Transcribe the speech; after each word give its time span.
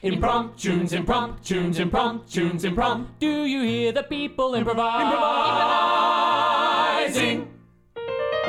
Impromptunes, 0.00 0.92
impromptunes, 0.92 1.80
impromptunes, 1.80 2.62
impromptu. 2.62 3.08
Do 3.18 3.46
you 3.46 3.62
hear 3.64 3.90
the 3.90 4.04
people 4.04 4.54
improvise? 4.54 5.02
Improvising. 7.16 7.48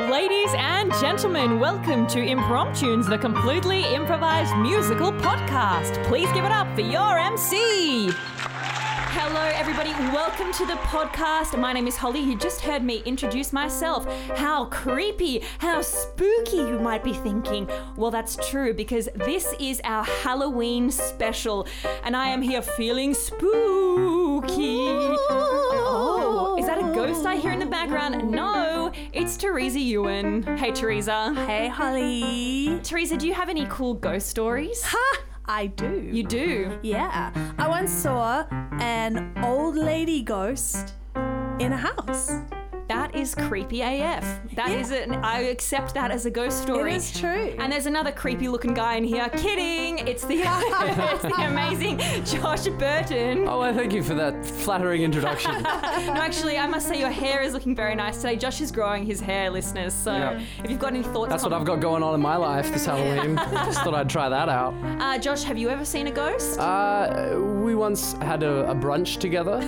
Ladies 0.08 0.54
and 0.56 0.92
gentlemen, 1.00 1.58
welcome 1.58 2.06
to 2.06 2.20
Impromptunes, 2.20 3.08
the 3.08 3.18
completely 3.18 3.82
improvised 3.92 4.54
musical 4.58 5.10
podcast. 5.10 6.00
Please 6.04 6.30
give 6.34 6.44
it 6.44 6.52
up 6.52 6.72
for 6.76 6.82
your 6.82 7.18
MC. 7.18 8.12
Hello, 9.32 9.46
everybody. 9.54 9.90
Welcome 10.12 10.52
to 10.54 10.66
the 10.66 10.72
podcast. 10.72 11.56
My 11.56 11.72
name 11.72 11.86
is 11.86 11.96
Holly. 11.96 12.18
You 12.18 12.36
just 12.36 12.62
heard 12.62 12.82
me 12.82 13.00
introduce 13.06 13.52
myself. 13.52 14.04
How 14.36 14.64
creepy, 14.64 15.44
how 15.58 15.82
spooky, 15.82 16.56
you 16.56 16.80
might 16.80 17.04
be 17.04 17.12
thinking. 17.12 17.70
Well, 17.94 18.10
that's 18.10 18.34
true 18.50 18.74
because 18.74 19.08
this 19.14 19.54
is 19.60 19.80
our 19.84 20.02
Halloween 20.02 20.90
special, 20.90 21.68
and 22.02 22.16
I 22.16 22.26
am 22.30 22.42
here 22.42 22.60
feeling 22.60 23.14
spooky. 23.14 24.88
Oh, 25.30 26.56
is 26.58 26.66
that 26.66 26.78
a 26.78 26.92
ghost 26.92 27.24
I 27.24 27.36
hear 27.36 27.52
in 27.52 27.60
the 27.60 27.66
background? 27.66 28.28
No, 28.28 28.90
it's 29.12 29.36
Teresa 29.36 29.78
Ewan. 29.78 30.42
Hey, 30.56 30.72
Teresa. 30.72 31.34
Hey, 31.46 31.68
Holly. 31.68 32.80
Teresa, 32.82 33.16
do 33.16 33.28
you 33.28 33.34
have 33.34 33.48
any 33.48 33.64
cool 33.66 33.94
ghost 33.94 34.26
stories? 34.26 34.82
Ha! 34.82 35.29
I 35.50 35.66
do. 35.66 36.08
You 36.12 36.22
do. 36.22 36.78
Yeah. 36.80 37.32
I 37.58 37.66
once 37.66 37.90
saw 37.90 38.44
an 38.78 39.32
old 39.42 39.74
lady 39.74 40.22
ghost 40.22 40.94
in 41.58 41.72
a 41.72 41.76
house. 41.76 42.30
That 42.90 43.14
is 43.14 43.36
creepy 43.36 43.82
AF. 43.82 44.24
That 44.56 44.70
Yeah. 44.70 44.80
is 44.80 44.90
an 44.90 45.14
I 45.22 45.42
accept 45.42 45.94
that 45.94 46.10
as 46.10 46.26
a 46.26 46.30
ghost 46.30 46.60
story. 46.62 46.92
It 46.92 46.96
is 46.96 47.16
true. 47.16 47.54
And 47.60 47.72
there's 47.72 47.86
another 47.86 48.10
creepy 48.10 48.48
looking 48.48 48.74
guy 48.74 48.96
in 48.96 49.04
here. 49.04 49.28
Kidding! 49.28 49.98
It's 50.08 50.24
the 50.24 50.40
it's 50.44 51.22
the 51.22 51.46
amazing 51.46 51.98
Josh 52.24 52.66
Burton. 52.66 53.46
Oh, 53.46 53.60
I 53.60 53.72
thank 53.72 53.92
you 53.92 54.02
for 54.02 54.14
that 54.14 54.44
flattering 54.44 55.02
introduction. 55.02 55.52
No, 56.10 56.16
actually, 56.16 56.58
I 56.58 56.66
must 56.66 56.88
say 56.88 56.98
your 56.98 57.10
hair 57.10 57.42
is 57.42 57.52
looking 57.52 57.76
very 57.76 57.94
nice 57.94 58.16
today. 58.16 58.34
Josh 58.34 58.60
is 58.60 58.72
growing 58.72 59.04
his 59.06 59.20
hair, 59.20 59.50
listeners. 59.50 59.94
So 59.94 60.12
Yeah. 60.12 60.40
if 60.64 60.68
you've 60.70 60.80
got 60.80 60.92
any 60.94 61.04
thoughts, 61.04 61.30
That's 61.30 61.44
what 61.44 61.52
I've 61.52 61.64
got 61.64 61.78
going 61.80 62.02
on 62.02 62.14
in 62.14 62.20
my 62.20 62.34
life 62.36 62.72
this 62.72 62.86
Halloween. 62.86 63.36
Just 63.52 63.82
thought 63.82 63.94
I'd 63.94 64.10
try 64.10 64.28
that 64.28 64.48
out. 64.48 64.74
Uh, 65.00 65.16
Josh, 65.18 65.44
have 65.44 65.58
you 65.58 65.68
ever 65.70 65.84
seen 65.84 66.08
a 66.08 66.10
ghost? 66.10 66.58
Uh, 66.58 67.38
we 67.62 67.76
once 67.76 68.14
had 68.14 68.42
a, 68.42 68.68
a 68.70 68.74
brunch 68.74 69.18
together. 69.20 69.60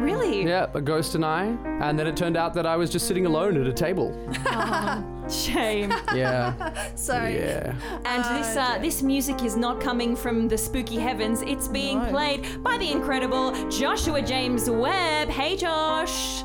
Really? 0.00 0.44
Yeah, 0.44 0.66
a 0.74 0.80
ghost 0.80 1.14
and 1.14 1.24
I. 1.24 1.44
And 1.80 1.98
then 1.98 2.06
it 2.06 2.16
turned 2.16 2.36
out 2.36 2.54
that 2.54 2.66
I 2.66 2.76
was 2.76 2.90
just 2.90 3.06
sitting 3.06 3.26
alone 3.26 3.60
at 3.60 3.66
a 3.66 3.72
table. 3.72 4.10
Shame. 5.30 5.90
Yeah, 6.14 6.72
So, 6.96 7.14
yeah. 7.24 7.74
And 8.04 8.24
this 8.38 8.56
uh, 8.56 8.78
this 8.80 9.02
music 9.02 9.44
is 9.44 9.56
not 9.56 9.80
coming 9.80 10.16
from 10.16 10.48
the 10.48 10.58
spooky 10.58 10.96
heavens. 10.98 11.42
It's 11.42 11.68
being 11.68 11.98
No. 11.98 12.10
played 12.10 12.62
by 12.64 12.78
the 12.78 12.90
incredible 12.90 13.52
Joshua 13.70 14.22
James 14.22 14.68
Webb. 14.68 15.28
Hey, 15.28 15.56
Josh. 15.56 16.42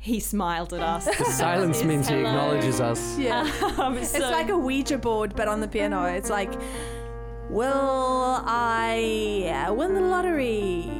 He 0.00 0.18
smiled 0.18 0.74
at 0.74 0.80
us. 0.80 1.04
The 1.04 1.24
silence 1.26 1.78
Yes, 1.78 1.86
means 1.86 2.08
he 2.08 2.14
hello. 2.16 2.28
acknowledges 2.30 2.80
us. 2.80 3.16
yeah. 3.18 3.48
Um, 3.78 3.96
it's 3.96 4.18
like 4.18 4.48
a 4.50 4.58
Ouija 4.58 4.98
board, 4.98 5.34
but 5.36 5.46
on 5.46 5.60
the 5.60 5.68
piano. 5.68 6.04
It's 6.06 6.28
like, 6.28 6.52
will 7.48 8.42
I 8.44 9.64
uh, 9.68 9.72
win 9.74 9.94
the 9.94 10.00
lottery? 10.00 10.90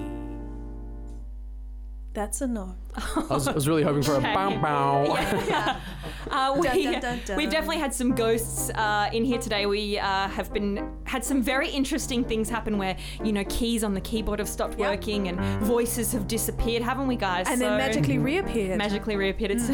That's 2.14 2.42
a 2.42 2.46
no. 2.46 2.76
I 2.94 3.26
was, 3.30 3.48
I 3.48 3.52
was 3.52 3.66
really 3.68 3.82
hoping 3.82 4.02
for 4.02 4.16
a 4.16 4.20
bow 4.20 4.50
bow. 4.60 5.76
Uh, 6.30 6.56
we, 6.56 6.62
Dun, 6.66 6.82
dun, 6.92 7.00
dun, 7.02 7.20
dun. 7.26 7.36
we've 7.36 7.50
definitely 7.50 7.76
had 7.78 7.92
some 7.92 8.14
ghosts 8.14 8.70
uh, 8.70 9.10
in 9.12 9.22
here 9.24 9.38
today. 9.38 9.66
We 9.66 9.98
uh, 9.98 10.28
have 10.28 10.50
been 10.52 10.90
had 11.04 11.22
some 11.24 11.42
very 11.42 11.68
interesting 11.68 12.24
things 12.24 12.48
happen 12.48 12.78
where 12.78 12.96
you 13.22 13.32
know 13.32 13.44
keys 13.50 13.84
on 13.84 13.92
the 13.92 14.00
keyboard 14.00 14.38
have 14.38 14.48
stopped 14.48 14.78
Yep. 14.78 14.88
working 14.88 15.28
and 15.28 15.38
voices 15.66 16.10
have 16.12 16.26
disappeared, 16.28 16.80
haven't 16.82 17.06
we, 17.06 17.16
guys? 17.16 17.48
And 17.48 17.58
So- 17.58 17.64
then 17.68 17.76
magically 17.76 18.16
reappeared. 18.18 18.78
magically 18.78 19.16
reappeared. 19.16 19.50
It's, 19.56 19.68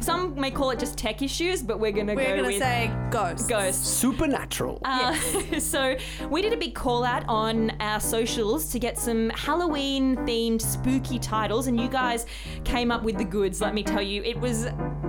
some 0.04 0.34
may 0.40 0.50
call 0.50 0.70
it 0.70 0.80
just 0.80 0.96
tech 0.98 1.22
issues, 1.22 1.62
but 1.62 1.78
we're 1.78 1.92
gonna 1.92 2.14
We're 2.14 2.22
go 2.24 2.42
going 2.42 2.44
to 2.44 2.46
with 2.54 2.58
say 2.58 2.90
ghost. 3.10 3.48
ghosts. 3.48 3.86
Supernatural. 3.88 4.80
Uh, 4.84 5.14
so 5.60 5.96
we 6.28 6.42
did 6.42 6.52
a 6.54 6.56
big 6.56 6.74
call 6.74 7.04
out 7.04 7.24
on 7.28 7.70
our 7.78 8.00
socials 8.00 8.72
to 8.72 8.78
get 8.80 8.98
some 8.98 9.28
Halloween 9.30 10.16
themed 10.26 10.62
spooky 10.62 11.18
titles, 11.20 11.66
and 11.68 11.78
you 11.78 11.88
guys 11.88 12.26
came 12.64 12.90
up 12.90 13.02
with 13.02 13.18
the 13.18 13.24
goods. 13.24 13.60
Let 13.60 13.74
me 13.74 13.82
tell 13.82 14.02
you, 14.02 14.22
it 14.22 14.38
was 14.38 14.66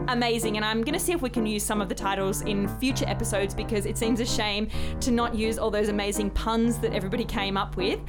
amazing, 0.07 0.57
and 0.57 0.65
I'm 0.65 0.83
gonna 0.83 0.99
see 0.99 1.11
if 1.11 1.21
we 1.21 1.29
can 1.29 1.45
use 1.45 1.63
some 1.63 1.81
of 1.81 1.89
the 1.89 1.95
titles 1.95 2.41
in 2.41 2.67
future 2.79 3.05
episodes 3.07 3.53
because 3.53 3.85
it 3.85 3.97
seems 3.97 4.19
a 4.19 4.25
shame 4.25 4.69
to 5.01 5.11
not 5.11 5.35
use 5.35 5.57
all 5.57 5.71
those 5.71 5.89
amazing 5.89 6.31
puns 6.31 6.79
that 6.79 6.93
everybody 6.93 7.25
came 7.25 7.57
up 7.57 7.77
with. 7.77 7.99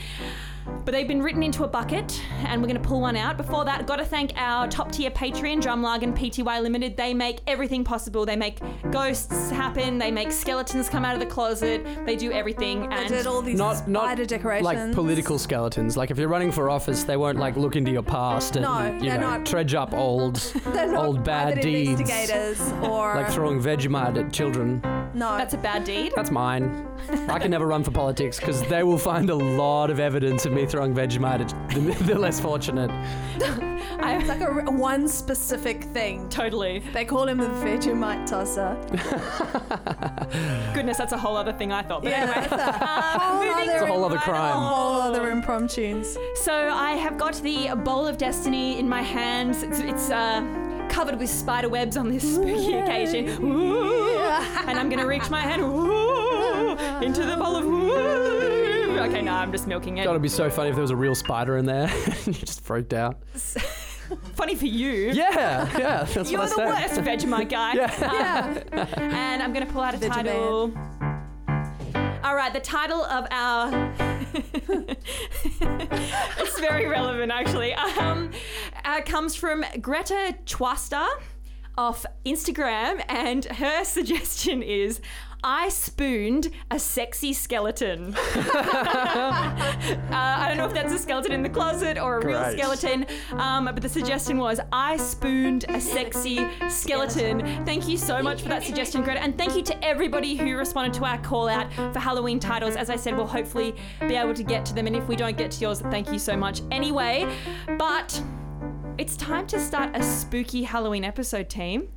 But 0.84 0.92
they've 0.92 1.06
been 1.06 1.22
written 1.22 1.42
into 1.42 1.64
a 1.64 1.68
bucket, 1.68 2.20
and 2.46 2.60
we're 2.60 2.68
going 2.68 2.80
to 2.80 2.86
pull 2.88 3.00
one 3.00 3.16
out. 3.16 3.36
Before 3.36 3.64
that, 3.64 3.86
got 3.86 3.96
to 3.96 4.04
thank 4.04 4.32
our 4.36 4.66
top 4.68 4.90
tier 4.90 5.10
Patreon, 5.10 5.62
Drumlagen 5.62 6.16
PTY 6.16 6.60
Limited. 6.62 6.96
They 6.96 7.14
make 7.14 7.40
everything 7.46 7.84
possible. 7.84 8.26
They 8.26 8.34
make 8.36 8.60
ghosts 8.90 9.50
happen. 9.50 9.98
They 9.98 10.10
make 10.10 10.32
skeletons 10.32 10.88
come 10.88 11.04
out 11.04 11.14
of 11.14 11.20
the 11.20 11.26
closet. 11.26 11.86
They 12.04 12.16
do 12.16 12.32
everything. 12.32 12.88
They 12.88 13.06
did 13.08 13.26
all 13.26 13.42
these 13.42 13.58
not 13.58 13.86
not 13.88 14.04
spider 14.06 14.24
decorations. 14.24 14.64
like 14.64 14.92
political 14.92 15.38
skeletons. 15.38 15.96
Like 15.96 16.10
if 16.10 16.18
you're 16.18 16.28
running 16.28 16.50
for 16.52 16.68
office, 16.68 17.04
they 17.04 17.16
won't 17.16 17.38
like 17.38 17.56
look 17.56 17.76
into 17.76 17.90
your 17.92 18.02
past 18.02 18.56
and 18.56 18.64
No, 18.64 18.86
you 19.04 19.10
know 19.10 19.20
not. 19.20 19.44
dredge 19.44 19.74
up 19.74 19.92
old 19.94 20.36
old 20.96 21.22
bad 21.24 21.54
private 21.54 21.62
deeds. 21.62 22.00
investigators 22.00 22.60
or 22.82 23.14
Like 23.14 23.30
throwing 23.30 23.60
Vegemite 23.60 24.16
at 24.18 24.32
children. 24.32 24.80
no. 25.14 25.36
that's 25.36 25.54
a 25.54 25.58
bad 25.58 25.84
deed. 25.84 26.12
That's 26.16 26.30
mine. 26.30 26.88
I 27.28 27.38
can 27.38 27.50
never 27.50 27.66
run 27.66 27.82
for 27.82 27.90
politics 27.90 28.38
because 28.38 28.62
they 28.68 28.82
will 28.82 28.98
find 28.98 29.28
a 29.30 29.34
lot 29.34 29.90
of 29.90 29.98
evidence 30.00 30.46
of 30.46 30.51
me 30.52 30.66
throwing 30.66 30.94
Vegemite 30.94 31.40
at 31.40 31.48
the, 31.74 32.04
the 32.04 32.18
less 32.18 32.38
fortunate. 32.40 32.90
It's 34.04 34.28
like 34.28 34.40
a, 34.40 34.46
r- 34.50 34.70
one 34.70 35.06
specific 35.08 35.84
thing. 35.84 36.28
Totally. 36.28 36.80
They 36.92 37.04
call 37.04 37.26
him 37.28 37.38
the 37.38 37.46
Vegemite 37.48 38.26
tosser. 38.26 38.76
Goodness, 40.74 40.96
that's 40.98 41.12
a 41.12 41.18
whole 41.18 41.36
other 41.36 41.52
thing 41.52 41.72
I 41.72 41.82
thought. 41.82 42.02
But 42.02 42.10
Yeah, 42.10 42.22
anyway. 42.22 42.46
that's 42.50 42.52
a 42.52 42.68
Uh, 42.84 43.18
whole 43.18 43.42
other, 43.52 43.62
It's 43.72 43.82
a 43.82 43.86
whole 43.86 44.04
other 44.04 44.16
right 44.16 44.24
crime. 44.24 44.56
along. 44.56 44.72
whole 44.74 45.00
other 45.02 45.32
impromptunes. 45.32 46.16
So 46.36 46.52
I 46.52 46.92
have 46.92 47.16
got 47.16 47.34
the 47.42 47.68
bowl 47.84 48.06
of 48.06 48.18
destiny 48.18 48.78
in 48.78 48.88
my 48.88 49.02
hands. 49.02 49.62
It's, 49.62 49.78
it's 49.80 50.10
uh, 50.10 50.42
covered 50.88 51.18
with 51.18 51.28
spider 51.30 51.68
webs 51.68 51.96
on 51.96 52.08
this 52.10 52.34
spooky 52.34 52.74
occasion. 52.74 53.28
Ooh. 53.42 54.18
And 54.66 54.78
I'm 54.78 54.88
gonna 54.88 55.06
reach 55.06 55.30
my 55.30 55.40
hand 55.40 55.62
ooh, 55.62 56.76
into 57.04 57.24
the 57.24 57.36
bowl 57.36 57.56
of. 57.56 57.64
Ooh. 57.64 57.91
Okay, 59.02 59.20
no, 59.22 59.32
I'm 59.32 59.50
just 59.52 59.66
milking 59.66 59.98
it. 59.98 60.04
Gotta 60.04 60.18
be 60.18 60.28
so 60.28 60.48
funny 60.48 60.68
if 60.70 60.74
there 60.76 60.82
was 60.82 60.90
a 60.90 60.96
real 60.96 61.14
spider 61.14 61.56
in 61.56 61.66
there. 61.66 61.88
And 62.06 62.26
you 62.28 62.32
just 62.34 62.60
freaked 62.62 62.92
out. 62.94 63.22
Funny 64.34 64.54
for 64.54 64.66
you. 64.66 65.10
Yeah, 65.12 65.68
yeah, 65.78 66.04
that's 66.04 66.30
You're 66.30 66.40
what 66.40 66.54
the 66.54 66.62
I 66.62 66.86
said. 66.86 67.04
worst 67.06 67.24
Vegemite 67.26 67.48
guy. 67.50 67.72
Yeah. 67.74 68.62
Uh, 68.72 68.84
and 69.00 69.42
I'm 69.42 69.52
gonna 69.54 69.64
pull 69.66 69.80
out 69.80 69.94
a 69.94 69.98
Vegeman. 69.98 70.12
title. 70.12 70.72
All 72.22 72.36
right, 72.36 72.52
the 72.52 72.60
title 72.60 73.04
of 73.04 73.26
our. 73.30 73.92
it's 76.38 76.60
very 76.60 76.86
relevant, 76.86 77.32
actually. 77.32 77.72
Um, 77.74 78.30
uh, 78.84 79.00
comes 79.02 79.34
from 79.34 79.64
Greta 79.80 80.36
Chwasta 80.44 81.06
off 81.78 82.04
Instagram, 82.26 83.02
and 83.08 83.44
her 83.46 83.82
suggestion 83.84 84.62
is. 84.62 85.00
I 85.44 85.70
spooned 85.70 86.50
a 86.70 86.78
sexy 86.78 87.32
skeleton. 87.32 88.14
uh, 88.36 88.48
I 90.12 90.44
don't 90.46 90.56
know 90.56 90.66
if 90.66 90.72
that's 90.72 90.92
a 90.92 90.98
skeleton 90.98 91.32
in 91.32 91.42
the 91.42 91.48
closet 91.48 91.98
or 91.98 92.18
a 92.20 92.24
real 92.26 92.44
skeleton, 92.52 93.06
um, 93.32 93.64
but 93.64 93.82
the 93.82 93.88
suggestion 93.88 94.38
was 94.38 94.60
I 94.72 94.96
spooned 94.96 95.64
a 95.68 95.80
sexy 95.80 96.46
skeleton. 96.68 97.64
Thank 97.64 97.88
you 97.88 97.96
so 97.96 98.22
much 98.22 98.42
for 98.42 98.48
that 98.50 98.62
suggestion, 98.62 99.02
Greta, 99.02 99.20
and 99.20 99.36
thank 99.36 99.56
you 99.56 99.62
to 99.62 99.84
everybody 99.84 100.36
who 100.36 100.56
responded 100.56 100.94
to 100.94 101.04
our 101.04 101.18
call 101.18 101.48
out 101.48 101.72
for 101.92 101.98
Halloween 101.98 102.38
titles. 102.38 102.76
As 102.76 102.88
I 102.88 102.96
said, 102.96 103.16
we'll 103.16 103.26
hopefully 103.26 103.74
be 104.06 104.14
able 104.14 104.34
to 104.34 104.44
get 104.44 104.64
to 104.66 104.74
them, 104.74 104.86
and 104.86 104.94
if 104.94 105.08
we 105.08 105.16
don't 105.16 105.36
get 105.36 105.50
to 105.52 105.60
yours, 105.60 105.80
thank 105.80 106.12
you 106.12 106.20
so 106.20 106.36
much 106.36 106.62
anyway. 106.70 107.26
But 107.78 108.22
it's 108.96 109.16
time 109.16 109.48
to 109.48 109.58
start 109.58 109.90
a 109.96 110.02
spooky 110.04 110.62
Halloween 110.62 111.02
episode, 111.04 111.48
team. 111.48 111.88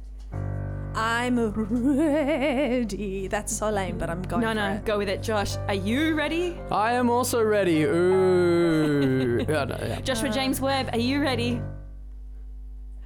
I'm 0.95 1.51
ready. 1.51 3.27
That's 3.27 3.55
so 3.55 3.69
lame, 3.69 3.97
but 3.97 4.09
I'm 4.09 4.21
going 4.21 4.41
No, 4.41 4.49
for 4.49 4.53
no, 4.55 4.71
it. 4.73 4.85
go 4.85 4.97
with 4.97 5.09
it, 5.09 5.21
Josh. 5.21 5.57
Are 5.67 5.73
you 5.73 6.15
ready? 6.15 6.57
I 6.71 6.93
am 6.93 7.09
also 7.09 7.43
ready. 7.43 7.83
Ooh. 7.83 9.45
Yeah, 9.47 9.65
no, 9.65 9.77
yeah. 9.79 9.99
Joshua 10.01 10.29
James 10.29 10.59
Webb, 10.61 10.89
are 10.93 10.97
you 10.99 11.21
ready? 11.21 11.61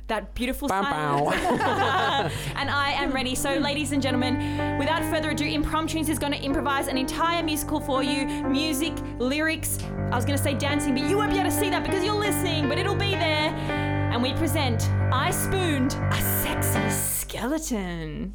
That 0.07 0.33
beautiful 0.33 0.67
Bow, 0.67 0.83
silence. 0.83 1.35
bow. 1.59 2.29
and 2.55 2.69
I 2.69 2.91
am 2.91 3.11
ready. 3.11 3.35
So, 3.35 3.55
ladies 3.57 3.91
and 3.91 4.01
gentlemen, 4.01 4.77
without 4.79 5.03
further 5.03 5.31
ado, 5.31 5.45
Impromptunes 5.45 6.09
is 6.09 6.17
going 6.17 6.33
to 6.33 6.39
improvise 6.41 6.87
an 6.87 6.97
entire 6.97 7.43
musical 7.43 7.79
for 7.79 8.01
you 8.03 8.25
music, 8.47 8.93
lyrics. 9.19 9.79
I 10.11 10.15
was 10.15 10.25
going 10.25 10.37
to 10.37 10.43
say 10.43 10.53
dancing, 10.53 10.95
but 10.95 11.03
you 11.09 11.17
won't 11.17 11.31
be 11.31 11.39
able 11.39 11.49
to 11.49 11.55
see 11.55 11.69
that 11.69 11.83
because 11.83 12.03
you're 12.03 12.15
listening, 12.19 12.67
but 12.69 12.77
it'll 12.77 12.95
be 12.95 13.11
there. 13.11 13.49
And 14.11 14.23
we 14.23 14.33
present 14.33 14.89
I 15.11 15.29
Spooned 15.31 15.93
a 15.93 16.21
Sexy 16.43 16.89
Skeleton. 17.29 18.33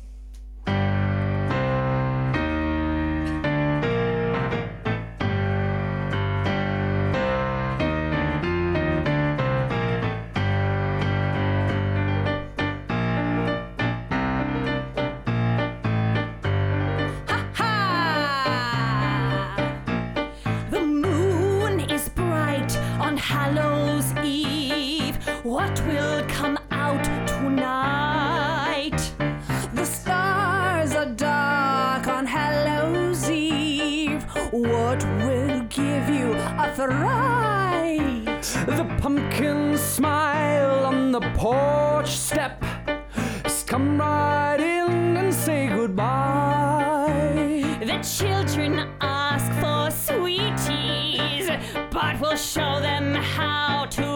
We'll 52.25 52.37
show 52.37 52.81
them 52.81 53.15
how 53.15 53.85
to 53.85 54.14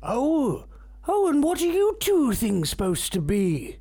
Oh, 0.10 0.66
oh, 1.08 1.28
things 2.34 2.70
supposed 2.70 3.12
to 3.14 3.22
be? 3.22 3.78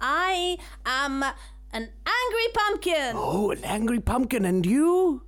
I 0.00 0.58
am 0.84 1.22
an 1.22 1.32
angry 2.36 2.52
pumpkin. 2.52 3.12
Oh, 3.14 3.50
an 3.50 3.64
angry 3.64 4.00
pumpkin, 4.00 4.44
and 4.44 4.66
you? 4.66 5.22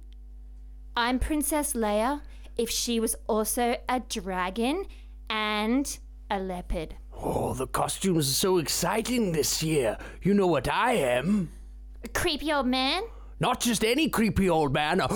I'm 0.97 1.19
Princess 1.19 1.73
Leia 1.73 2.21
if 2.57 2.69
she 2.71 3.01
was 3.01 3.15
also 3.27 3.77
a 3.89 4.01
dragon 4.01 4.85
and 5.31 5.99
a 6.31 6.39
leopard. 6.39 6.97
Oh, 7.13 7.55
the 7.55 7.67
costumes 7.67 8.29
are 8.29 8.35
so 8.35 8.59
exciting 8.59 9.33
this 9.33 9.63
year. 9.63 9.97
You 10.23 10.35
know 10.35 10.47
what 10.47 10.69
I 10.69 10.95
am? 10.95 11.51
A 12.05 12.09
creepy 12.09 12.53
old 12.53 12.67
man? 12.67 13.05
Not 13.41 13.61
just 13.61 13.85
any 13.85 14.09
creepy 14.09 14.51
old 14.51 14.73
man, 14.73 15.01
a 15.01 15.09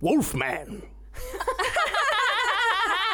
wolf 0.00 0.34
man. 0.34 0.82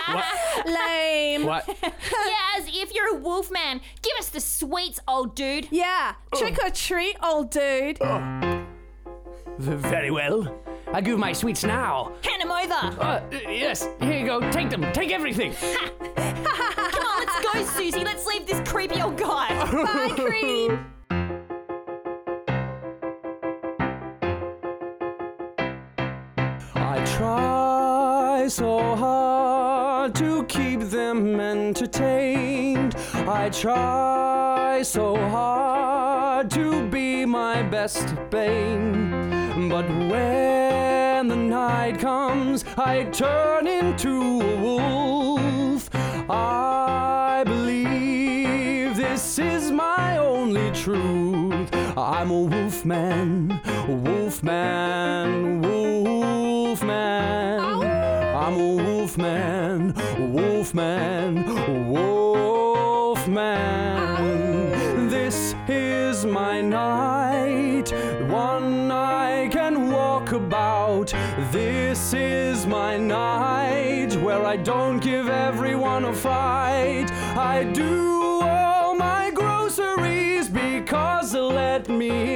Lame. 0.66 1.44
What? 1.44 1.68
yes, 1.82 2.68
if 2.68 2.94
you're 2.94 3.16
a 3.16 3.18
wolf 3.18 3.50
man, 3.50 3.80
give 4.02 4.12
us 4.18 4.28
the 4.28 4.40
sweets, 4.40 5.00
old 5.08 5.34
dude. 5.34 5.68
Yeah, 5.70 6.14
trick 6.34 6.58
or 6.62 6.70
treat, 6.70 7.16
old 7.22 7.50
dude. 7.50 7.98
Very 9.58 10.10
well. 10.10 10.54
I 10.92 11.00
give 11.00 11.18
my 11.18 11.32
sweets 11.32 11.64
now. 11.64 12.12
Hand 12.22 12.42
him 12.42 12.50
over. 12.50 13.00
Uh, 13.00 13.20
yes, 13.30 13.88
here 14.00 14.18
you 14.18 14.26
go. 14.26 14.50
Take 14.50 14.70
them. 14.70 14.90
Take 14.92 15.10
everything. 15.10 15.52
Come 16.16 17.06
on, 17.06 17.26
let's 17.26 17.52
go, 17.52 17.64
Susie. 17.64 18.04
Let's 18.04 18.26
leave 18.26 18.46
this 18.46 18.60
creepy 18.68 19.00
old 19.02 19.16
guy. 19.18 19.48
Bye, 19.72 20.14
cream. 20.14 20.86
I 26.75 27.04
try 27.16 28.46
so 28.48 28.78
hard 28.78 29.12
to 29.12 29.15
keep 30.49 30.81
them 30.81 31.41
entertained. 31.41 32.95
I 33.26 33.49
try 33.50 34.83
so 34.83 35.17
hard 35.17 36.50
to 36.50 36.88
be 36.88 37.25
my 37.25 37.62
best 37.62 38.15
bane. 38.31 39.69
But 39.69 39.88
when 39.88 41.29
the 41.29 41.37
night 41.37 41.99
comes, 41.99 42.65
I 42.76 43.05
turn 43.05 43.67
into 43.67 44.41
a 44.41 44.57
wolf. 44.61 45.88
I 46.31 47.43
believe 47.45 48.97
this 48.97 49.38
is 49.38 49.71
my 49.71 50.19
only 50.19 50.71
truth. 50.73 51.69
I'm 51.97 52.31
a 52.31 52.41
wolf 52.41 52.85
man, 52.85 53.61
wolf 53.88 54.43
man, 54.43 55.62
wolf 55.62 56.83
man. 56.83 58.07
I'm 58.37 58.55
a 58.55 58.75
wolf 58.76 59.17
man, 60.76 61.35
wolf 61.90 63.26
man, 63.26 64.23
wolf 64.23 64.68
man. 64.68 65.09
This 65.09 65.54
is 65.68 66.26
my 66.26 66.61
night, 66.61 67.90
one 68.28 68.90
I 68.90 69.49
can 69.50 69.90
walk 69.90 70.33
about. 70.33 71.14
This 71.50 72.12
is 72.12 72.66
my 72.66 72.99
night 72.99 74.14
where 74.16 74.45
I 74.45 74.56
don't 74.56 75.00
give 75.00 75.30
everyone 75.30 76.04
a 76.04 76.12
fright. 76.12 77.11
I 77.54 77.64
do 77.64 78.42
all 78.42 78.95
my 78.95 79.30
groceries 79.30 80.50
because 80.50 81.33
let 81.33 81.88
me 81.88 82.36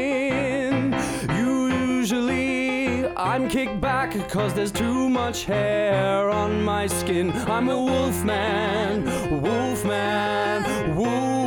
back 4.12 4.28
cause 4.28 4.54
there's 4.54 4.72
too 4.72 5.08
much 5.08 5.44
hair 5.44 6.30
on 6.30 6.62
my 6.62 6.86
skin. 6.86 7.30
I'm 7.32 7.68
a 7.68 7.80
wolf 7.80 8.24
man, 8.24 9.04
wolf 9.42 9.84
man, 9.84 10.96
wolf 10.96 11.39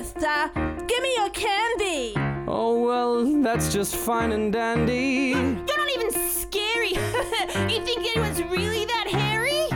mister. 0.00 0.50
Give 0.88 1.02
me 1.06 1.12
your 1.20 1.30
candy. 1.30 2.14
Oh, 2.48 2.82
well, 2.82 3.42
that's 3.42 3.72
just 3.72 3.94
fine 3.94 4.32
and 4.32 4.52
dandy. 4.52 5.30
You're 5.68 5.80
not 5.82 5.90
even 5.96 6.10
scary. 6.10 6.88
you 7.72 7.78
think 7.86 8.04
was 8.16 8.42
really 8.42 8.84
that 8.86 9.06
hairy? 9.18 9.66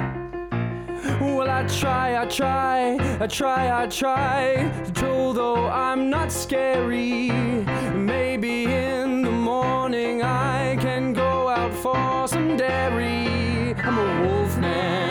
Well, 1.20 1.48
I 1.48 1.62
try, 1.68 2.20
I 2.20 2.26
try, 2.26 2.96
I 3.20 3.26
try, 3.28 3.82
I 3.82 3.86
try. 3.86 4.44
Although 5.04 5.68
I'm 5.68 6.10
not 6.10 6.32
scary. 6.32 7.30
Maybe 7.94 8.64
in 8.64 9.22
the 9.22 9.36
morning 9.50 10.22
I 10.22 10.76
can 10.80 11.12
go 11.12 11.48
out 11.48 11.74
for 11.84 12.26
some 12.26 12.56
dairy. 12.56 13.74
I'm 13.86 13.98
a 14.06 14.08
wolf 14.22 14.58
man, 14.58 15.07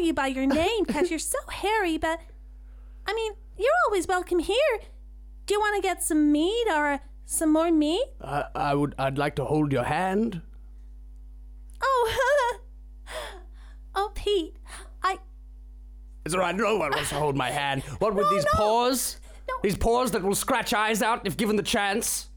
call 0.00 0.06
you 0.06 0.14
by 0.14 0.26
your 0.28 0.46
name 0.46 0.84
because 0.86 1.10
you're 1.10 1.18
so 1.18 1.38
hairy, 1.50 1.98
but 1.98 2.20
I 3.06 3.14
mean, 3.14 3.32
you're 3.58 3.68
always 3.86 4.06
welcome 4.06 4.38
here. 4.38 4.80
Do 5.46 5.54
you 5.54 5.60
want 5.60 5.76
to 5.76 5.82
get 5.82 6.02
some 6.02 6.32
meat 6.32 6.66
or 6.70 7.00
some 7.26 7.52
more 7.52 7.70
meat? 7.70 8.06
I, 8.20 8.44
I 8.54 8.74
would. 8.74 8.94
I'd 8.98 9.18
like 9.18 9.36
to 9.36 9.44
hold 9.44 9.72
your 9.72 9.84
hand. 9.84 10.40
Oh, 11.82 12.58
oh, 13.94 14.10
Pete. 14.14 14.56
I 15.02 15.18
It's 16.24 16.34
all 16.34 16.40
right. 16.40 16.54
No 16.54 16.76
one 16.76 16.92
wants 16.92 17.10
to 17.10 17.16
hold 17.16 17.36
my 17.36 17.50
hand. 17.50 17.82
What 17.98 18.14
with 18.14 18.30
these 18.30 18.44
no. 18.44 18.58
paws? 18.58 19.20
No. 19.48 19.54
These 19.62 19.76
paws 19.76 20.12
that 20.12 20.22
will 20.22 20.34
scratch 20.34 20.72
eyes 20.72 21.02
out 21.02 21.26
if 21.26 21.36
given 21.36 21.56
the 21.56 21.62
chance. 21.62 22.28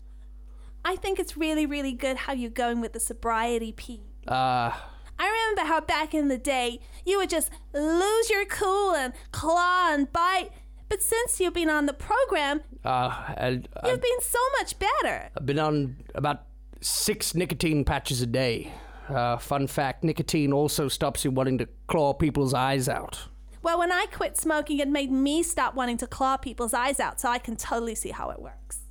I 0.85 0.97
think 0.97 1.17
it's 1.19 1.37
really, 1.37 1.65
really 1.65 1.93
good 1.93 2.17
how 2.17 2.33
you're 2.33 2.49
going 2.49 2.81
with 2.81 2.91
the 2.91 2.99
sobriety, 2.99 3.71
Pete. 3.71 4.01
Uh, 4.27 4.71
I 5.19 5.27
remember 5.29 5.61
how 5.67 5.81
back 5.81 6.13
in 6.13 6.27
the 6.27 6.37
day 6.37 6.79
you 7.05 7.17
would 7.17 7.29
just 7.29 7.49
lose 7.73 8.29
your 8.29 8.45
cool 8.45 8.95
and 8.95 9.13
claw 9.31 9.93
and 9.93 10.11
bite. 10.11 10.49
But 10.89 11.01
since 11.01 11.39
you've 11.39 11.53
been 11.53 11.69
on 11.69 11.85
the 11.85 11.93
program, 11.93 12.61
uh, 12.83 13.33
and 13.37 13.67
you've 13.83 13.93
I've, 13.93 14.01
been 14.01 14.21
so 14.21 14.39
much 14.59 14.77
better. 14.77 15.29
I've 15.35 15.45
been 15.45 15.59
on 15.59 15.95
about 16.13 16.43
six 16.81 17.33
nicotine 17.33 17.83
patches 17.83 18.21
a 18.21 18.27
day. 18.27 18.71
Uh, 19.09 19.37
fun 19.37 19.67
fact: 19.67 20.03
nicotine 20.03 20.53
also 20.53 20.87
stops 20.87 21.25
you 21.25 21.31
wanting 21.31 21.57
to 21.59 21.67
claw 21.87 22.13
people's 22.13 22.53
eyes 22.53 22.87
out. 22.87 23.27
Well, 23.63 23.79
when 23.79 23.91
I 23.91 24.07
quit 24.11 24.37
smoking, 24.37 24.79
it 24.79 24.89
made 24.89 25.09
me 25.09 25.41
stop 25.41 25.73
wanting 25.73 25.97
to 25.97 26.07
claw 26.07 26.35
people's 26.35 26.73
eyes 26.73 26.99
out, 26.99 27.19
so 27.21 27.29
I 27.29 27.39
can 27.39 27.55
totally 27.55 27.95
see 27.95 28.09
how 28.09 28.29
it 28.29 28.39
works. 28.41 28.81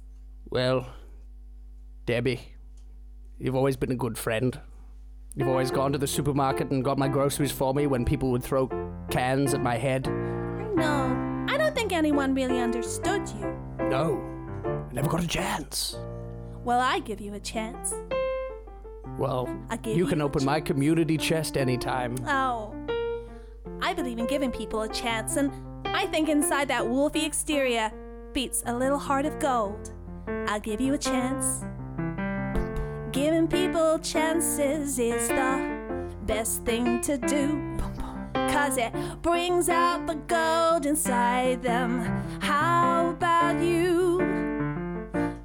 Well, 0.51 0.89
Debbie, 2.07 2.41
you've 3.39 3.55
always 3.55 3.77
been 3.77 3.93
a 3.93 3.97
good 3.97 4.17
friend. 4.17 4.59
You've 5.35 5.49
always 5.49 5.71
gone 5.71 5.93
to 5.93 5.99
the 5.99 6.07
supermarket 6.07 6.71
and 6.71 6.85
got 6.85 6.99
my 6.99 7.09
groceries 7.09 7.51
for 7.51 7.73
me 7.73 7.87
when 7.87 8.05
people 8.05 8.31
would 8.33 8.43
throw 8.43 8.69
cans 9.11 9.55
at 9.55 9.63
my 9.63 9.77
head. 9.77 10.07
No, 10.75 11.47
I 11.49 11.57
don't 11.57 11.75
think 11.75 11.93
anyone 11.93 12.35
really 12.35 12.61
understood 12.61 13.27
you. 13.31 13.57
No, 13.89 14.21
I 14.91 14.93
never 14.93 15.09
got 15.09 15.25
a 15.25 15.27
chance. 15.27 15.97
Well, 16.65 16.81
I 16.81 16.99
give 16.99 17.21
you 17.21 17.33
a 17.33 17.41
chance. 17.41 17.95
Well, 19.19 19.49
you 19.87 19.95
you 19.95 20.07
can 20.07 20.21
open 20.21 20.45
my 20.45 20.61
community 20.61 21.17
chest 21.17 21.57
anytime. 21.57 22.15
Oh. 22.27 22.75
I 23.81 23.95
believe 23.95 24.19
in 24.19 24.27
giving 24.27 24.51
people 24.51 24.83
a 24.83 24.89
chance, 24.89 25.37
and 25.37 25.51
I 25.87 26.07
think 26.07 26.29
inside 26.29 26.69
that 26.69 26.83
wolfy 26.83 27.25
exterior 27.25 27.91
beats 28.35 28.63
a 28.67 28.75
little 28.75 28.99
heart 28.99 29.25
of 29.25 29.39
gold. 29.39 29.93
I'll 30.47 30.61
give 30.61 30.81
you 30.81 30.93
a 30.93 30.99
chance. 30.99 31.65
Giving 33.13 33.47
people 33.47 33.99
chances 33.99 34.99
is 34.99 35.29
the 35.29 36.17
best 36.25 36.65
thing 36.65 37.03
to 37.03 37.19
do. 37.19 37.77
Cause 38.33 38.79
it 38.79 38.91
brings 39.21 39.69
out 39.69 40.07
the 40.07 40.15
gold 40.15 40.87
inside 40.87 41.63
them. 41.63 42.01
How 42.41 43.11
about 43.11 43.61
you? 43.63 44.19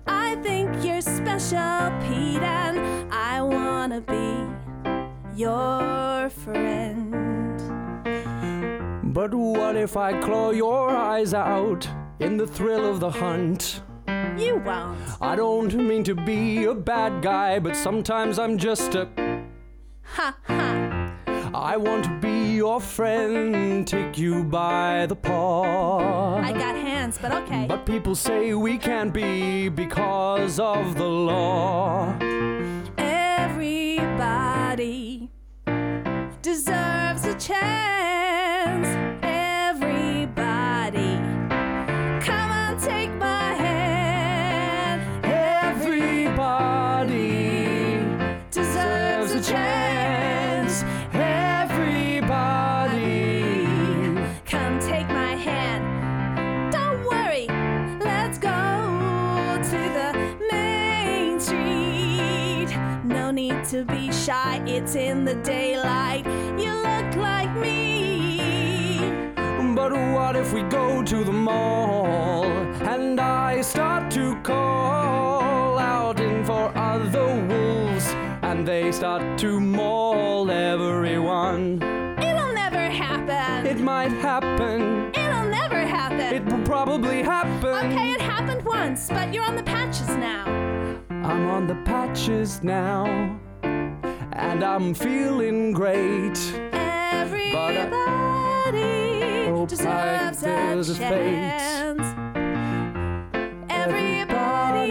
I 0.07 0.35
think 0.43 0.81
you're 0.81 1.01
special, 1.01 1.91
Pete, 2.03 2.41
and 2.41 3.11
I 3.13 3.41
wanna 3.41 3.99
be 3.99 4.47
your 5.35 6.29
friend. 6.29 7.59
But 9.13 9.33
what 9.33 9.75
if 9.75 9.97
I 9.97 10.17
claw 10.21 10.51
your 10.51 10.95
eyes 10.95 11.33
out 11.33 11.85
in 12.19 12.37
the 12.37 12.47
thrill 12.47 12.89
of 12.89 13.01
the 13.01 13.11
hunt? 13.11 13.81
You 14.37 14.57
won't. 14.57 14.99
I 15.21 15.35
don't 15.35 15.73
mean 15.75 16.03
to 16.03 16.15
be 16.15 16.65
a 16.65 16.73
bad 16.73 17.21
guy, 17.23 17.59
but 17.59 17.75
sometimes 17.75 18.37
I'm 18.39 18.57
just 18.57 18.95
a. 18.95 19.07
Ha 20.03 20.37
ha. 20.43 21.13
I 21.53 21.75
want 21.77 22.03
to 22.05 22.11
be 22.19 22.55
your 22.55 22.79
friend, 22.79 23.87
take 23.87 24.17
you 24.17 24.43
by 24.43 25.05
the 25.07 25.15
paw. 25.15 26.37
I 26.37 26.51
got 26.51 26.75
hands, 26.75 27.17
but 27.21 27.31
okay. 27.31 27.65
But 27.67 27.85
people 27.85 28.15
say 28.15 28.53
we 28.53 28.77
can't 28.77 29.13
be 29.13 29.69
because 29.69 30.59
of 30.59 30.95
the 30.95 31.07
law. 31.07 32.15
Everybody 32.97 34.51
deserves 36.41 37.25
a 37.25 37.33
chance. 37.39 38.26
Shy, 64.27 64.61
it's 64.65 64.95
in 64.95 65.23
the 65.23 65.35
daylight. 65.35 66.25
You 66.59 66.73
look 66.73 67.15
like 67.15 67.53
me. 67.55 68.99
But 69.73 69.93
what 69.93 70.35
if 70.35 70.51
we 70.51 70.63
go 70.63 71.01
to 71.01 71.23
the 71.23 71.31
mall 71.31 72.43
and 72.93 73.21
I 73.21 73.61
start 73.61 74.11
to 74.11 74.35
call 74.41 75.79
out 75.79 76.19
in 76.19 76.43
for 76.43 76.77
other 76.77 77.27
wolves 77.49 78.07
and 78.41 78.67
they 78.67 78.91
start 78.91 79.39
to 79.39 79.61
maul 79.61 80.51
everyone? 80.51 81.81
It'll 82.21 82.53
never 82.53 82.85
happen. 83.05 83.65
It 83.65 83.79
might 83.79 84.11
happen. 84.11 85.09
It'll 85.23 85.49
never 85.61 85.79
happen. 85.79 86.33
It 86.37 86.43
will 86.43 86.65
probably 86.65 87.23
happen. 87.23 87.73
okay, 87.85 88.11
it 88.11 88.19
happened 88.19 88.65
once, 88.65 89.07
but 89.07 89.33
you're 89.33 89.45
on 89.45 89.55
the 89.55 89.63
patches 89.63 90.09
now. 90.09 90.43
I'm 91.09 91.49
on 91.49 91.65
the 91.67 91.75
patches 91.85 92.61
now 92.61 93.39
and 94.37 94.63
I'm 94.63 94.93
feeling 94.93 95.73
great. 95.73 96.37
Everybody 96.71 97.87
hope 99.47 99.69
deserves 99.69 100.41
there's 100.41 100.89
a 100.89 100.93
a 100.93 100.95
fate. 100.95 101.09
chance. 101.09 102.05
Everybody 103.69 104.85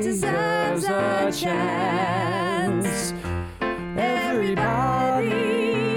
deserves 0.00 0.84
a 0.84 1.32
chance. 1.32 3.12
Everybody 3.96 5.30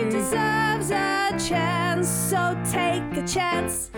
deserves 0.09 0.89
a 0.91 1.35
chance. 1.37 2.07
So 2.09 2.57
take 2.71 3.17
a 3.17 3.27
chance. 3.27 3.91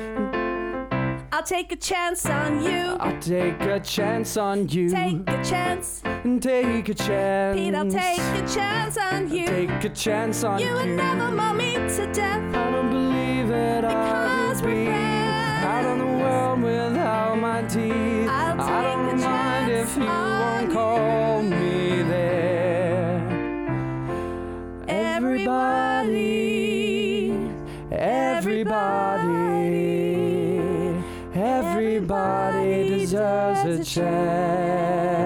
I'll 1.40 1.46
take 1.46 1.72
a 1.72 1.78
chance 1.78 2.26
on 2.26 2.62
you. 2.62 2.98
I'll 3.00 3.18
take 3.22 3.62
a 3.62 3.80
chance 3.80 4.36
on 4.36 4.68
you. 4.68 4.90
Take 4.90 5.22
a 5.26 5.42
chance. 5.42 6.02
Take 6.42 6.90
a 6.90 6.94
chance. 6.94 7.58
Pete, 7.58 7.74
I'll 7.74 7.90
take 7.90 8.20
a 8.20 8.46
chance 8.46 8.98
on 8.98 9.32
you. 9.34 9.48
Take 9.48 9.86
a 9.86 9.88
chance 9.88 10.44
on 10.44 10.60
You 10.60 10.68
you. 10.68 10.74
would 10.74 10.90
never 10.90 11.32
mow 11.32 11.54
me 11.54 11.76
to 11.76 12.12
death. 12.12 12.44
I 12.54 12.72
don't 12.72 12.90
believe 12.90 13.52
it. 13.52 13.82
Because 13.84 14.62
we're 14.62 14.68
be 14.68 14.86
friends. 14.88 15.64
out 15.66 15.86
on 15.86 16.00
the 16.00 16.08
world 16.08 16.62
without 16.62 17.36
my 17.40 17.62
teeth. 17.62 18.28
I'll 18.28 18.60
I 18.60 18.84
don't 18.84 19.08
a 19.08 19.14
mind 19.14 19.22
chance 19.22 19.92
if 19.92 19.96
you 19.96 20.04
won't 20.04 20.74
call 20.74 21.42
me 21.42 22.02
there. 22.04 23.24
Everybody, 24.90 26.12
everybody, 27.94 29.19
everybody 32.20 32.90
deserves 32.90 33.80
a 33.80 33.84
chance. 33.84 35.20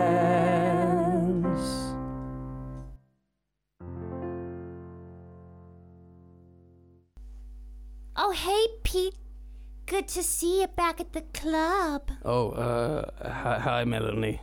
Oh, 8.15 8.31
hey, 8.31 8.67
Pete. 8.83 9.15
Good 9.85 10.07
to 10.09 10.23
see 10.23 10.61
you 10.61 10.67
back 10.67 10.99
at 11.01 11.13
the 11.13 11.21
club. 11.33 12.09
Oh, 12.23 12.51
uh, 12.51 13.09
hi, 13.29 13.59
hi, 13.59 13.83
Melanie. 13.85 14.39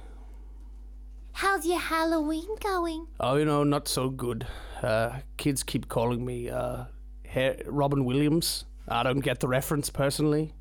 How's 1.33 1.64
your 1.64 1.78
Halloween 1.78 2.49
going? 2.61 3.07
Oh, 3.19 3.37
you 3.37 3.45
know, 3.45 3.64
not 3.64 3.88
so 3.88 4.11
good. 4.11 4.47
Uh, 4.83 5.21
kids 5.38 5.62
keep 5.62 5.88
calling 5.88 6.25
me, 6.25 6.50
uh, 6.50 6.85
Her- 7.28 7.57
Robin 7.66 8.04
Williams. 8.04 8.64
I 8.88 9.02
don't 9.02 9.21
get 9.21 9.40
the 9.40 9.49
reference 9.49 9.88
personally. 9.88 10.52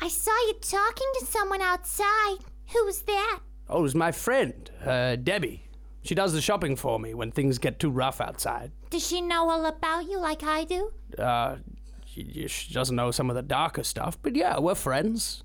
I 0.00 0.08
saw 0.08 0.32
you 0.46 0.54
talking 0.60 1.06
to 1.20 1.26
someone 1.26 1.60
outside. 1.62 2.36
Who 2.72 2.84
was 2.84 3.02
that? 3.02 3.40
Oh, 3.68 3.78
it 3.80 3.82
was 3.82 3.94
my 3.94 4.12
friend, 4.12 4.70
uh, 4.84 5.16
Debbie. 5.16 5.68
She 6.02 6.14
does 6.14 6.32
the 6.32 6.40
shopping 6.40 6.74
for 6.76 6.98
me 6.98 7.14
when 7.14 7.30
things 7.30 7.58
get 7.58 7.78
too 7.78 7.90
rough 7.90 8.20
outside. 8.20 8.72
Does 8.90 9.06
she 9.06 9.20
know 9.20 9.48
all 9.48 9.66
about 9.66 10.06
you 10.10 10.18
like 10.18 10.42
I 10.42 10.64
do? 10.64 10.90
Uh, 11.16 11.56
she, 12.04 12.46
she 12.48 12.74
doesn't 12.74 12.96
know 12.96 13.10
some 13.12 13.30
of 13.30 13.36
the 13.36 13.42
darker 13.42 13.84
stuff, 13.84 14.18
but 14.20 14.34
yeah, 14.34 14.58
we're 14.58 14.74
friends. 14.74 15.44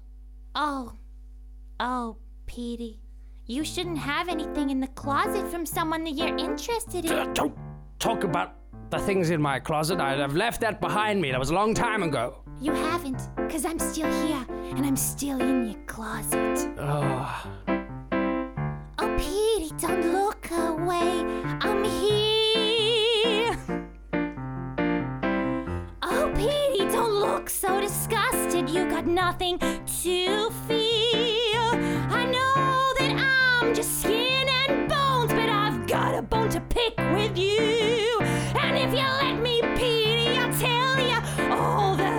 Oh. 0.55 0.93
Oh, 1.79 2.17
Petey. 2.47 2.99
You 3.45 3.63
shouldn't 3.63 3.99
have 3.99 4.27
anything 4.27 4.71
in 4.71 4.79
the 4.79 4.87
closet 4.87 5.47
from 5.49 5.65
someone 5.65 6.03
that 6.05 6.11
you're 6.15 6.35
interested 6.37 7.09
Uh, 7.09 7.21
in. 7.21 7.33
don't 7.33 7.55
talk 7.99 8.23
about 8.23 8.55
the 8.89 8.99
things 8.99 9.29
in 9.29 9.41
my 9.41 9.59
closet. 9.59 9.99
I, 9.99 10.23
I've 10.23 10.35
left 10.35 10.61
that 10.61 10.79
behind 10.79 11.21
me. 11.21 11.31
That 11.31 11.39
was 11.39 11.49
a 11.49 11.53
long 11.53 11.73
time 11.73 12.03
ago. 12.03 12.41
You 12.59 12.71
haven't, 12.73 13.21
because 13.35 13.65
I'm 13.65 13.79
still 13.79 14.11
here, 14.27 14.45
and 14.75 14.85
I'm 14.85 14.95
still 14.95 15.39
in 15.41 15.65
your 15.67 15.79
closet. 15.85 16.69
Oh, 16.79 17.43
Oh, 18.99 19.15
Petey, 19.19 19.73
don't 19.79 20.11
look 20.11 20.49
away. 20.51 21.23
I'm 21.61 21.83
here. 21.83 23.55
Oh, 26.01 26.31
Petey, 26.35 26.85
don't 26.91 27.13
look 27.13 27.49
so 27.49 27.79
disgusted. 27.79 28.69
You 28.69 28.89
got 28.89 29.05
nothing 29.05 29.59
to 29.59 30.49
feel. 30.67 31.67
I 32.09 32.25
know 32.25 32.93
that 32.99 33.13
I'm 33.61 33.75
just 33.75 34.01
skin 34.01 34.47
and 34.49 34.89
bones, 34.89 35.31
but 35.31 35.47
I've 35.49 35.85
got 35.85 36.15
a 36.15 36.21
bone 36.23 36.49
to 36.49 36.61
pick 36.61 36.97
with 36.97 37.37
you. 37.37 38.06
If 38.79 38.91
you 38.93 39.07
let 39.23 39.41
me, 39.41 39.61
Petey, 39.75 40.37
I'll 40.37 40.53
tell 40.53 40.99
you 41.11 41.19
all 41.51 41.95
the 41.95 42.13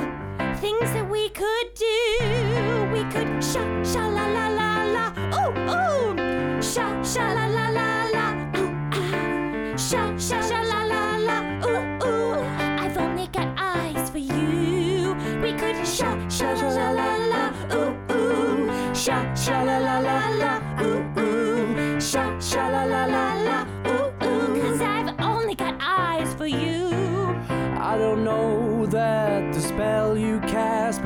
things 0.61 0.90
that 0.92 1.09
we 1.09 1.29
could 1.31 1.68
do. 1.75 2.90
We 2.92 3.03
could 3.12 3.31
sha 3.42 3.62
sha 3.85 4.05
la 4.16 4.27
la 4.37 4.47
la 4.59 4.71
la. 4.97 5.05
Ooh 5.40 5.53
ooh. 5.77 6.61
Sha 6.61 6.87
sha 7.03 7.27
la 7.37 7.47
la 7.47 7.66
la 7.79 7.88
la. 8.16 8.27
Ooh 8.61 8.75
ah. 8.92 9.77
Sha 9.77 10.03
sha 10.18 10.38
sha 10.49 10.61
la 10.73 10.81
la 10.92 11.03
la. 11.29 11.37
Ooh 11.71 12.07
ooh. 12.07 12.35
I've 12.83 12.97
only 12.99 13.29
got 13.29 13.49
eyes 13.57 14.11
for 14.11 14.18
you. 14.18 15.14
We 15.42 15.53
could 15.53 15.79
sha 15.87 16.11
sha 16.29 16.51
la 16.79 16.88
la 17.01 17.11
la. 17.33 17.42
Ooh 17.79 17.94
ooh. 18.16 18.94
Sha 18.94 19.16
sha 19.35 19.62
la 19.62 19.79
la. 19.79 19.88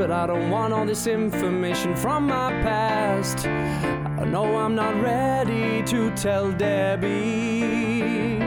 But 0.03 0.11
I 0.11 0.27
don't 0.27 0.51
want 0.51 0.73
all 0.73 0.85
this 0.85 1.07
information 1.07 1.95
from 1.95 2.27
my 2.27 2.51
past. 2.62 3.47
I 3.47 4.25
know 4.25 4.57
I'm 4.57 4.75
not 4.75 5.01
ready 5.01 5.81
to 5.85 6.11
tell 6.17 6.51
Debbie. 6.51 8.41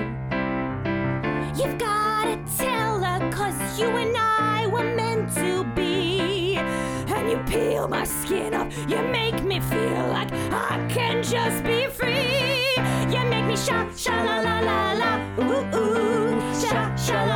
You've 1.56 1.78
gotta 1.78 2.38
tell 2.58 3.02
her, 3.02 3.32
cause 3.32 3.80
you 3.80 3.88
and 3.88 4.18
I 4.18 4.68
were 4.68 4.84
meant 4.84 5.34
to 5.36 5.64
be. 5.76 6.58
And 6.58 7.30
you 7.32 7.38
peel 7.48 7.88
my 7.88 8.04
skin 8.04 8.54
up, 8.54 8.70
you 8.90 9.02
make 9.04 9.42
me 9.42 9.62
feel 9.62 10.08
like 10.10 10.34
I 10.52 10.86
can 10.90 11.24
just 11.24 11.64
be 11.64 11.88
free. 11.88 12.76
You 13.14 13.24
make 13.30 13.46
me 13.46 13.56
sha 13.56 13.88
sha 13.96 14.24
la 14.24 14.42
la 14.42 14.60
la 14.60 14.92
la, 15.02 15.12
ooh 15.40 15.64
ooh, 15.74 16.54
sha 16.62 16.94
sha 16.98 17.24
la 17.24 17.35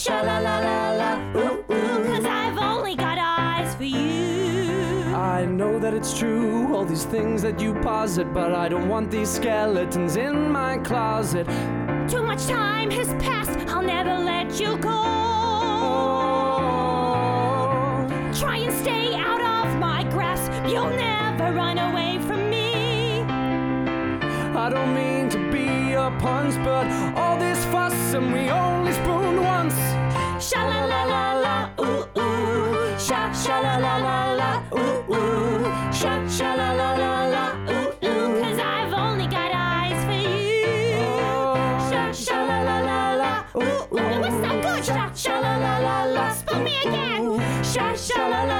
sha 0.00 0.22
la 0.22 0.38
la 0.38 0.58
la 0.60 0.92
la, 0.92 1.10
ooh 1.36 1.64
ooh. 1.70 2.04
Cause 2.06 2.24
I've 2.24 2.56
only 2.56 2.94
got 2.94 3.18
eyes 3.18 3.74
for 3.74 3.84
you. 3.84 5.04
I 5.14 5.44
know 5.44 5.78
that 5.78 5.92
it's 5.92 6.18
true, 6.18 6.74
all 6.74 6.86
these 6.86 7.04
things 7.04 7.42
that 7.42 7.60
you 7.60 7.74
posit, 7.74 8.32
but 8.32 8.54
I 8.54 8.70
don't 8.70 8.88
want 8.88 9.10
these 9.10 9.28
skeletons 9.28 10.16
in 10.16 10.50
my 10.50 10.78
closet. 10.78 11.46
Too 12.08 12.22
much 12.22 12.46
time 12.46 12.90
has 12.92 13.08
passed, 13.22 13.58
I'll 13.68 13.82
never 13.82 14.16
let 14.16 14.58
you 14.58 14.78
go. 14.78 15.00
Try 18.40 18.56
and 18.64 18.72
stay 18.80 19.14
out 19.14 19.42
of 19.42 19.78
my 19.78 20.04
grasp, 20.04 20.50
you'll 20.66 20.96
never 21.10 21.52
run 21.52 21.76
away 21.76 22.18
from 22.26 22.48
me. 22.48 23.20
I 24.56 24.70
don't 24.70 24.94
mean 24.94 25.28
to 25.28 25.49
be 26.00 26.16
a 26.16 26.20
punch, 26.20 26.54
but 26.64 26.86
all 27.16 27.38
this 27.38 27.64
fuss 27.66 28.14
and 28.14 28.32
we 28.32 28.48
only 28.50 28.92
spoon 28.92 29.42
once. 29.42 29.78
Sha 30.38 30.64
la 30.64 30.84
la 30.84 31.04
la 31.04 31.32
la, 31.44 31.70
ooh 31.80 32.06
ooh. 32.18 32.98
Sha 32.98 33.32
sha 33.32 33.60
la 33.60 33.76
la 33.76 33.96
la 33.96 34.32
la, 34.40 34.62
ooh 34.72 35.14
ooh. 35.14 35.92
Sha 35.92 36.12
sha 36.28 36.54
la 36.54 36.72
la 36.72 36.90
la 37.02 37.26
la, 37.34 37.44
ooh 37.68 38.08
ooh. 38.08 38.40
Cause 38.42 38.58
I've 38.58 38.92
only 38.92 39.26
got 39.26 39.50
eyes 39.54 40.04
for 40.06 40.20
you. 40.28 41.02
Sha 41.90 42.12
sha 42.12 42.38
la 42.48 42.58
la 42.68 42.78
la 42.90 43.00
la, 43.22 43.44
ooh 43.56 43.60
ooh. 43.92 44.14
It 44.14 44.20
was 44.24 44.36
so 44.42 44.50
good. 44.64 44.84
Sha 44.84 45.12
sha 45.14 45.38
la 45.40 45.56
la 45.56 45.78
la 45.78 46.04
la. 46.04 46.32
Spoon 46.32 46.64
me 46.64 46.76
again. 46.84 47.24
Sha 47.62 47.94
sha 47.94 48.22
la 48.28 48.42
la 48.44 48.44
la 48.44 48.59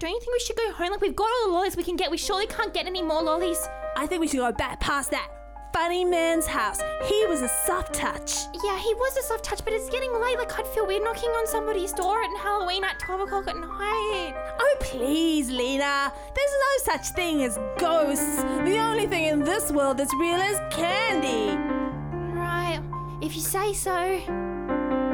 Don't 0.00 0.12
you 0.12 0.20
think 0.20 0.32
we 0.32 0.40
should 0.40 0.56
go 0.56 0.72
home? 0.72 0.92
Like 0.92 1.02
we've 1.02 1.14
got 1.14 1.28
all 1.28 1.48
the 1.48 1.52
lollies 1.52 1.76
we 1.76 1.82
can 1.82 1.94
get. 1.94 2.10
We 2.10 2.16
surely 2.16 2.46
can't 2.46 2.72
get 2.72 2.86
any 2.86 3.02
more 3.02 3.22
lollies. 3.22 3.58
I 3.98 4.06
think 4.06 4.22
we 4.22 4.28
should 4.28 4.38
go 4.38 4.50
back 4.50 4.80
past 4.80 5.10
that 5.10 5.28
funny 5.74 6.06
man's 6.06 6.46
house. 6.46 6.80
He 7.04 7.26
was 7.26 7.42
a 7.42 7.48
soft 7.66 7.92
touch. 7.92 8.32
Yeah, 8.64 8.78
he 8.78 8.94
was 8.94 9.14
a 9.18 9.22
soft 9.24 9.44
touch, 9.44 9.62
but 9.62 9.74
it's 9.74 9.90
getting 9.90 10.10
late. 10.18 10.38
Like 10.38 10.58
I'd 10.58 10.66
feel 10.68 10.86
weird 10.86 11.04
knocking 11.04 11.28
on 11.28 11.46
somebody's 11.46 11.92
door 11.92 12.22
at 12.22 12.30
Halloween 12.38 12.82
at 12.82 12.98
twelve 12.98 13.20
o'clock 13.20 13.46
at 13.46 13.56
night. 13.56 14.32
Oh, 14.58 14.76
please, 14.80 15.50
Lena. 15.50 16.10
There's 16.34 16.50
no 16.50 16.92
such 16.94 17.08
thing 17.10 17.42
as 17.42 17.58
ghosts. 17.76 18.36
The 18.64 18.78
only 18.78 19.06
thing 19.06 19.24
in 19.24 19.40
this 19.40 19.70
world 19.70 19.98
that's 19.98 20.14
real 20.14 20.40
is 20.40 20.58
candy. 20.70 21.58
Right, 22.34 22.80
if 23.20 23.36
you 23.36 23.42
say 23.42 23.74
so. 23.74 24.18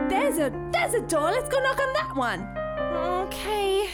There's 0.09 0.39
a 0.39 0.53
there's 0.71 0.95
a 0.95 1.01
door. 1.01 1.33
Let's 1.33 1.49
go 1.49 1.61
knock 1.61 1.81
on 1.81 1.93
that 1.95 2.15
one. 2.15 2.47
Okay. 3.27 3.89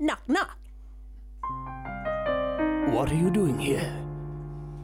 Knock, 0.00 0.22
knock. 0.28 0.56
what 2.90 3.12
are 3.12 3.14
you 3.14 3.30
doing 3.30 3.58
here? 3.58 3.94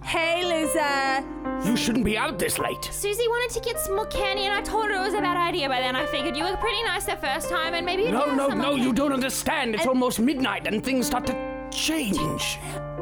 Hey, 0.04 0.44
loser. 0.44 1.24
You 1.66 1.74
shouldn't 1.74 2.04
be 2.04 2.18
out 2.18 2.38
this 2.38 2.58
late. 2.58 2.84
Susie 2.84 3.26
wanted 3.26 3.54
to 3.54 3.60
get 3.66 3.80
some 3.80 3.96
more 3.96 4.04
candy, 4.06 4.42
and 4.42 4.52
I 4.52 4.60
told 4.60 4.84
her 4.90 4.92
it 4.92 5.00
was 5.00 5.14
a 5.14 5.22
bad 5.22 5.38
idea. 5.38 5.70
But 5.70 5.80
then 5.80 5.96
I 5.96 6.04
figured 6.04 6.36
you 6.36 6.44
were 6.44 6.54
pretty 6.58 6.82
nice 6.82 7.06
the 7.06 7.16
first 7.16 7.48
time, 7.48 7.72
and 7.72 7.86
maybe 7.86 8.02
you'd 8.02 8.12
No, 8.12 8.26
no, 8.26 8.50
some 8.50 8.58
no, 8.58 8.68
more 8.72 8.78
you 8.78 8.92
don't 8.92 9.14
understand. 9.14 9.74
It's 9.74 9.86
almost 9.86 10.20
midnight 10.20 10.66
and 10.66 10.84
things 10.84 11.06
start 11.06 11.26
to 11.28 11.68
change. 11.72 12.58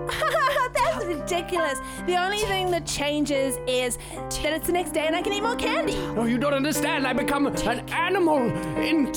that's 0.72 1.05
ridiculous. 1.05 1.81
The 2.07 2.16
only 2.16 2.38
thing 2.38 2.70
that 2.70 2.87
changes 2.87 3.59
is 3.66 3.98
that 4.42 4.53
it's 4.53 4.66
the 4.66 4.72
next 4.72 4.92
day 4.92 5.07
and 5.09 5.16
I 5.16 5.22
can 5.22 5.33
eat 5.33 5.42
more 5.42 5.57
candy. 5.57 5.96
No, 6.14 6.27
you 6.27 6.38
don't 6.38 6.55
understand. 6.55 7.09
I 7.09 7.12
become 7.12 7.48
an 7.48 7.90
animal 7.90 8.38
in 8.79 9.12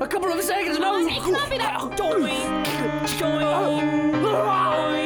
a 0.00 0.06
couple 0.06 0.30
of 0.30 0.42
seconds. 0.42 0.78
No, 0.78 0.98
It 0.98 1.08
can't 1.08 1.50
be 1.50 1.58
that 1.58 1.80
Doing, 3.18 5.05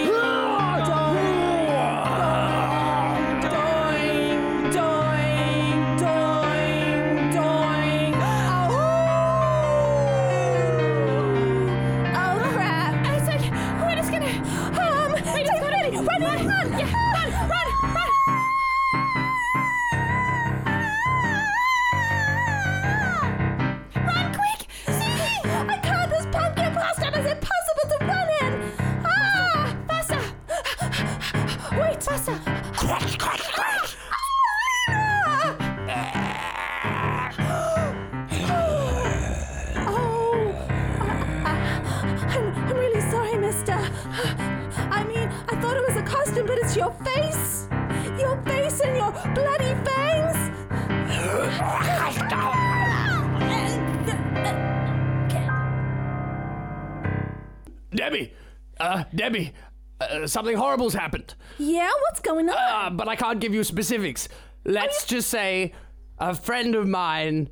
it's 46.71 46.77
your 46.77 46.93
face. 47.05 47.67
Your 48.21 48.41
face 48.43 48.81
and 48.81 48.97
your 48.97 49.11
bloody 49.35 49.75
fangs. 49.85 50.37
Debbie, 57.93 58.33
uh, 58.79 59.03
Debbie, 59.13 59.53
uh, 60.01 60.29
something 60.29 60.57
horrible's 60.57 60.95
happened. 60.95 61.35
Yeah, 61.59 61.91
what's 62.03 62.21
going 62.21 62.49
on? 62.49 62.57
Uh, 62.57 62.91
but 62.91 63.09
I 63.09 63.17
can't 63.17 63.41
give 63.41 63.53
you 63.53 63.65
specifics. 63.65 64.29
Let's 64.65 65.05
just 65.07 65.29
say 65.29 65.73
a 66.19 66.37
friend 66.37 66.77
of 66.77 66.87
mine 66.87 67.51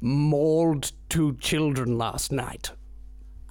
mauled 0.00 0.92
two 1.10 1.36
children 1.36 1.98
last 1.98 2.32
night. 2.32 2.70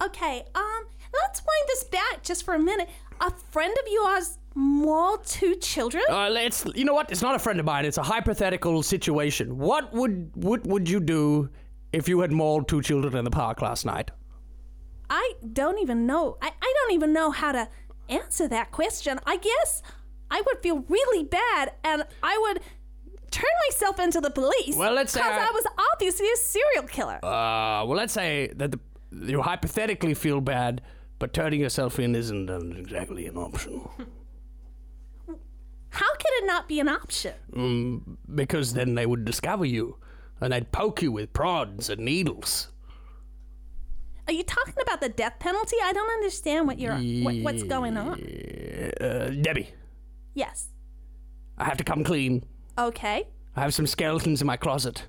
Okay, 0.02 0.42
um, 0.56 0.84
let's 1.22 1.40
wind 1.40 1.68
this 1.68 1.84
back 1.84 2.24
just 2.24 2.44
for 2.44 2.54
a 2.54 2.58
minute. 2.58 2.88
A 3.20 3.30
friend 3.30 3.72
of 3.80 3.92
yours 3.92 4.38
mauled 4.54 5.24
two 5.26 5.56
children? 5.56 6.04
Uh, 6.08 6.28
let's. 6.30 6.64
You 6.74 6.84
know 6.84 6.94
what? 6.94 7.10
It's 7.10 7.22
not 7.22 7.34
a 7.34 7.38
friend 7.38 7.58
of 7.60 7.66
mine. 7.66 7.84
It's 7.84 7.98
a 7.98 8.02
hypothetical 8.02 8.82
situation. 8.82 9.58
What 9.58 9.92
would 9.92 10.30
what 10.34 10.66
would 10.66 10.88
you 10.88 11.00
do 11.00 11.48
if 11.92 12.08
you 12.08 12.20
had 12.20 12.32
mauled 12.32 12.68
two 12.68 12.82
children 12.82 13.16
in 13.16 13.24
the 13.24 13.30
park 13.30 13.62
last 13.62 13.84
night? 13.86 14.10
I 15.10 15.34
don't 15.52 15.78
even 15.78 16.06
know. 16.06 16.38
I, 16.40 16.50
I 16.60 16.72
don't 16.78 16.92
even 16.94 17.12
know 17.12 17.30
how 17.30 17.52
to 17.52 17.68
answer 18.08 18.48
that 18.48 18.70
question. 18.72 19.20
I 19.26 19.36
guess 19.36 19.82
I 20.30 20.42
would 20.46 20.58
feel 20.62 20.78
really 20.88 21.24
bad 21.24 21.72
and 21.84 22.04
I 22.22 22.38
would 22.40 22.60
turn 23.30 23.44
myself 23.68 23.98
into 24.00 24.20
the 24.20 24.30
police. 24.30 24.76
Well, 24.76 24.92
let's 24.94 25.12
say 25.12 25.20
Because 25.20 25.38
I- 25.38 25.48
I 25.48 25.50
was 25.50 25.64
obviously 25.92 26.26
a 26.32 26.36
serial 26.36 26.84
killer. 26.88 27.16
Uh, 27.24 27.84
well, 27.84 27.96
let's 27.96 28.12
say 28.14 28.50
that 28.56 28.72
the, 28.72 28.80
you 29.12 29.42
hypothetically 29.42 30.14
feel 30.14 30.40
bad, 30.40 30.80
but 31.18 31.32
turning 31.32 31.60
yourself 31.60 31.98
in 31.98 32.14
isn't 32.14 32.48
exactly 32.78 33.26
an 33.26 33.36
option. 33.36 33.86
How 35.94 36.12
could 36.14 36.30
it 36.42 36.46
not 36.46 36.68
be 36.68 36.80
an 36.80 36.88
option? 36.88 37.34
Mm, 37.52 38.16
because 38.34 38.74
then 38.74 38.94
they 38.94 39.06
would 39.06 39.24
discover 39.24 39.64
you, 39.64 39.96
and 40.40 40.52
they'd 40.52 40.70
poke 40.72 41.02
you 41.02 41.12
with 41.12 41.32
prods 41.32 41.88
and 41.88 42.04
needles. 42.04 42.68
Are 44.26 44.32
you 44.32 44.42
talking 44.42 44.74
about 44.82 45.00
the 45.00 45.08
death 45.08 45.34
penalty? 45.38 45.76
I 45.82 45.92
don't 45.92 46.10
understand 46.10 46.66
what 46.66 46.78
you're 46.78 46.96
what, 46.96 47.36
what's 47.42 47.62
going 47.62 47.96
on. 47.96 48.20
Uh, 49.00 49.30
Debbie, 49.40 49.70
Yes. 50.34 50.68
I 51.58 51.64
have 51.64 51.76
to 51.76 51.84
come 51.84 52.02
clean. 52.02 52.44
Okay. 52.76 53.28
I 53.54 53.60
have 53.60 53.72
some 53.74 53.86
skeletons 53.86 54.40
in 54.40 54.46
my 54.48 54.56
closet. 54.56 55.06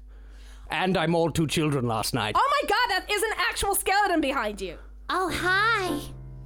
And 0.69 0.98
I 0.98 1.08
mauled 1.08 1.34
two 1.34 1.48
children 1.48 1.88
last 1.88 2.13
night. 2.13 2.36
Oh 2.38 2.52
my 2.62 2.69
god, 2.69 2.89
that 2.89 3.12
is 3.12 3.24
an 3.24 3.32
actual 3.50 3.74
skeleton 3.74 4.21
behind 4.21 4.62
you. 4.62 4.78
Oh, 5.10 5.32
hi. 5.34 6.00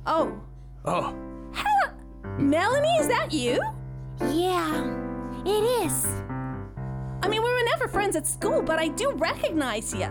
Oh. 0.06 0.40
Oh, 0.86 1.14
Hello. 1.54 1.94
Melanie, 2.38 2.96
is 3.00 3.08
that 3.10 3.34
you? 3.34 3.62
Yeah, 4.22 4.84
it 5.46 5.86
is. 5.86 6.06
I 7.22 7.28
mean, 7.28 7.42
we 7.44 7.52
were 7.52 7.64
never 7.66 7.88
friends 7.88 8.16
at 8.16 8.28
school, 8.28 8.62
but 8.62 8.80
I 8.80 8.88
do 8.90 9.12
recognize 9.14 9.94
you. 9.94 10.08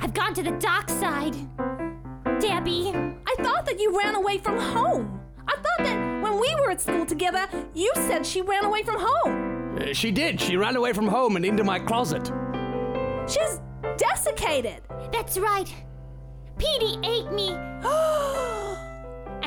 I've 0.00 0.14
gone 0.14 0.34
to 0.34 0.42
the 0.42 0.52
dark 0.52 0.88
side. 0.88 1.34
Debbie. 2.40 2.92
I 2.94 3.34
thought 3.42 3.66
that 3.66 3.78
you 3.78 3.98
ran 3.98 4.14
away 4.14 4.38
from 4.38 4.58
home. 4.58 5.20
I 5.46 5.54
thought 5.54 5.86
that 5.86 6.22
when 6.22 6.40
we 6.40 6.54
were 6.60 6.70
at 6.70 6.80
school 6.80 7.06
together, 7.06 7.48
you 7.74 7.90
said 7.94 8.24
she 8.24 8.42
ran 8.42 8.64
away 8.64 8.82
from 8.82 8.96
home. 8.98 9.78
uh, 9.78 9.92
she 9.92 10.10
did. 10.10 10.40
She 10.40 10.56
ran 10.56 10.76
away 10.76 10.92
from 10.92 11.08
home 11.08 11.36
and 11.36 11.44
into 11.44 11.64
my 11.64 11.78
closet. 11.78 12.30
She's 13.26 13.60
desiccated. 13.96 14.82
That's 15.12 15.38
right. 15.38 15.72
Petey 16.58 16.98
ate 17.04 17.32
me. 17.32 17.56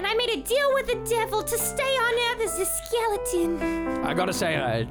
and 0.02 0.08
I 0.08 0.16
made 0.16 0.30
a 0.32 0.42
deal 0.42 0.74
with 0.74 0.88
the 0.88 0.96
devil 1.08 1.44
to 1.44 1.58
stay 1.60 1.84
on 1.84 2.14
Earth 2.36 2.42
as 2.42 2.60
a 2.60 2.66
skeleton. 2.66 4.04
I 4.04 4.16
gotta 4.16 4.34
say, 4.34 4.58
I 4.58 4.88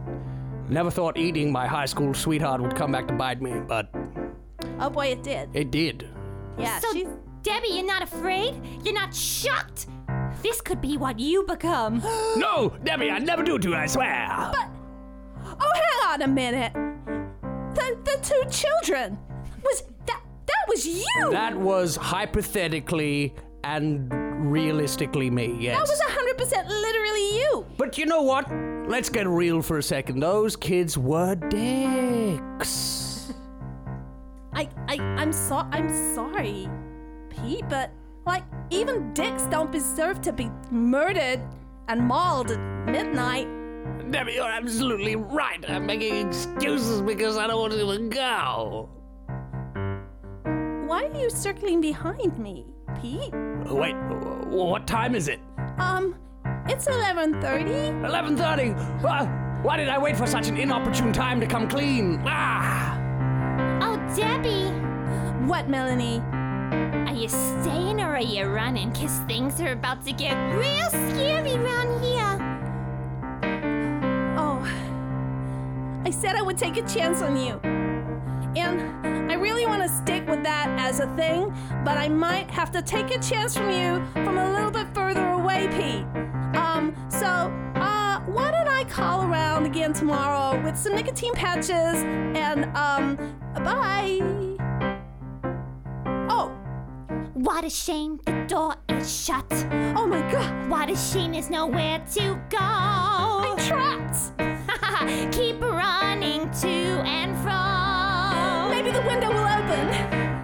never 0.69 0.89
thought 0.89 1.17
eating 1.19 1.51
my 1.51 1.67
high 1.67 1.87
school 1.87 2.15
sweetheart 2.15 2.61
would 2.61 2.77
come 2.77 2.93
back 2.93 3.09
to 3.09 3.15
bite 3.15 3.43
me, 3.43 3.59
but 3.59 3.91
Oh 4.79 4.89
boy, 4.89 5.07
it 5.07 5.25
did. 5.25 5.49
it 5.53 5.73
did. 5.73 6.09
Yeah, 6.57 6.79
So, 6.79 6.93
she's. 6.93 7.09
Debbie, 7.43 7.71
you're 7.71 7.87
not 7.87 8.03
afraid? 8.03 8.55
You're 8.85 8.95
not 8.95 9.13
shocked? 9.13 9.87
This 10.43 10.61
could 10.61 10.81
be 10.81 10.97
what 10.97 11.19
you 11.19 11.43
become. 11.45 12.01
No, 12.37 12.73
Debbie, 12.85 13.11
I'd 13.11 13.27
never 13.27 13.43
do 13.43 13.57
it 13.57 13.63
to 13.63 13.71
you, 13.71 13.75
I 13.75 13.87
swear. 13.87 14.29
But 14.53 14.69
oh, 15.61 15.73
hang 15.75 16.13
on 16.13 16.23
a 16.23 16.29
minute. 16.29 16.73
The 17.75 17.99
the 18.05 18.19
two 18.23 18.43
children 18.49 19.19
was 19.65 19.83
that 20.07 20.23
that 20.47 20.65
was 20.69 20.87
you. 20.87 21.31
That 21.33 21.57
was 21.59 21.97
hypothetically 21.97 23.35
and 23.65 24.09
realistically 24.41 25.31
me, 25.31 25.57
yes. 25.59 25.77
That 25.77 25.89
was 25.89 26.01
hundred 26.03 26.39
percent 26.39 26.69
literally 26.69 27.39
you. 27.39 27.67
But 27.77 27.99
you 27.99 28.07
know 28.07 28.23
what? 28.23 28.51
Let's 28.89 29.09
get 29.09 29.29
real 29.29 29.63
for 29.63 29.79
a 29.79 29.83
second. 29.83 30.21
Those 30.21 30.57
kids 30.57 30.99
were 30.99 31.35
dicks. 31.35 33.33
I 34.53 34.69
I 34.89 34.97
I'm 35.17 35.33
so 35.33 35.67
I'm 35.71 36.15
sorry, 36.15 36.69
Pete, 37.29 37.69
but 37.69 37.91
like 38.27 38.45
even 38.71 39.13
dicks 39.15 39.45
don't 39.45 39.71
deserve 39.73 40.21
to 40.23 40.33
be 40.33 40.51
murdered 40.71 41.41
and 41.89 42.01
mauled 42.01 42.51
at 42.51 42.59
midnight. 42.89 43.49
Debbie, 44.11 44.35
you're 44.35 44.45
absolutely 44.45 45.17
right. 45.17 45.65
I'm 45.69 45.87
making 45.87 46.29
excuses 46.29 47.01
because 47.01 47.37
I 47.37 47.47
don't 47.47 47.61
want 47.61 47.73
to 47.73 47.81
even 47.83 48.09
go. 48.09 48.89
Why 50.87 51.05
are 51.05 51.21
you 51.21 51.31
circling 51.31 51.81
behind 51.81 52.37
me, 52.39 52.67
Pete? 53.01 53.33
Wait, 53.67 53.95
what 54.49 54.87
time 54.87 55.15
is 55.15 55.29
it? 55.29 55.41
Um, 55.79 56.15
it's 56.67 56.87
eleven 56.87 57.41
thirty. 57.41 57.73
11.30. 57.73 59.03
Why, 59.03 59.25
why 59.63 59.77
did 59.77 59.89
I 59.89 59.99
wait 59.99 60.17
for 60.17 60.27
such 60.27 60.49
an 60.49 60.57
inopportune 60.57 61.13
time 61.13 61.41
to 61.41 61.47
come 61.47 61.69
clean? 61.69 62.23
Ah! 62.27 62.99
Oh, 63.83 63.97
Debbie. 64.15 64.71
What, 65.47 65.69
Melanie? 65.69 66.21
Are 67.09 67.15
you 67.15 67.29
staying 67.29 68.01
or 68.01 68.15
are 68.15 68.21
you 68.21 68.45
running? 68.47 68.91
Because 68.91 69.19
things 69.21 69.61
are 69.61 69.73
about 69.73 70.05
to 70.05 70.13
get 70.13 70.35
real 70.55 70.91
scary 70.91 71.55
around 71.55 72.03
here. 72.03 72.37
Oh, 74.39 74.61
I 76.05 76.11
said 76.11 76.37
I 76.37 76.43
would 76.43 76.59
take 76.59 76.77
a 76.77 76.87
chance 76.87 77.23
on 77.23 77.37
you. 77.37 77.59
And 78.57 79.31
I 79.31 79.35
really 79.35 79.65
want 79.65 79.83
to 79.83 79.89
stick 79.89 80.11
with 80.11 80.11
that 80.17 80.20
as 80.91 80.99
a 80.99 81.07
thing, 81.15 81.55
but 81.85 81.97
I 81.97 82.09
might 82.09 82.51
have 82.51 82.73
to 82.73 82.83
take 82.83 83.15
a 83.15 83.21
chance 83.21 83.57
from 83.57 83.71
you 83.71 84.05
from 84.13 84.39
a 84.39 84.53
little 84.53 84.73
bit 84.73 84.93
further 84.93 85.25
away, 85.29 85.69
Pete. 85.69 86.05
Um, 86.61 86.97
so, 87.09 87.27
uh, 87.77 88.19
why 88.27 88.51
don't 88.51 88.67
I 88.67 88.83
call 88.89 89.23
around 89.23 89.67
again 89.67 89.93
tomorrow 89.93 90.61
with 90.65 90.77
some 90.77 90.97
nicotine 90.97 91.33
patches 91.35 91.71
and, 91.71 92.65
um, 92.77 93.17
bye. 93.55 94.19
Oh, 96.29 96.49
What 97.35 97.65
a 97.65 97.71
shame 97.71 98.19
the 98.27 98.33
door 98.49 98.75
is 98.89 99.09
shut. 99.25 99.47
oh 99.97 100.09
my 100.09 100.23
god, 100.33 100.69
What 100.69 100.91
a 100.91 100.97
shame 100.97 101.33
there's 101.33 101.51
nowhere 101.51 102.01
to 102.15 102.41
go. 102.51 103.40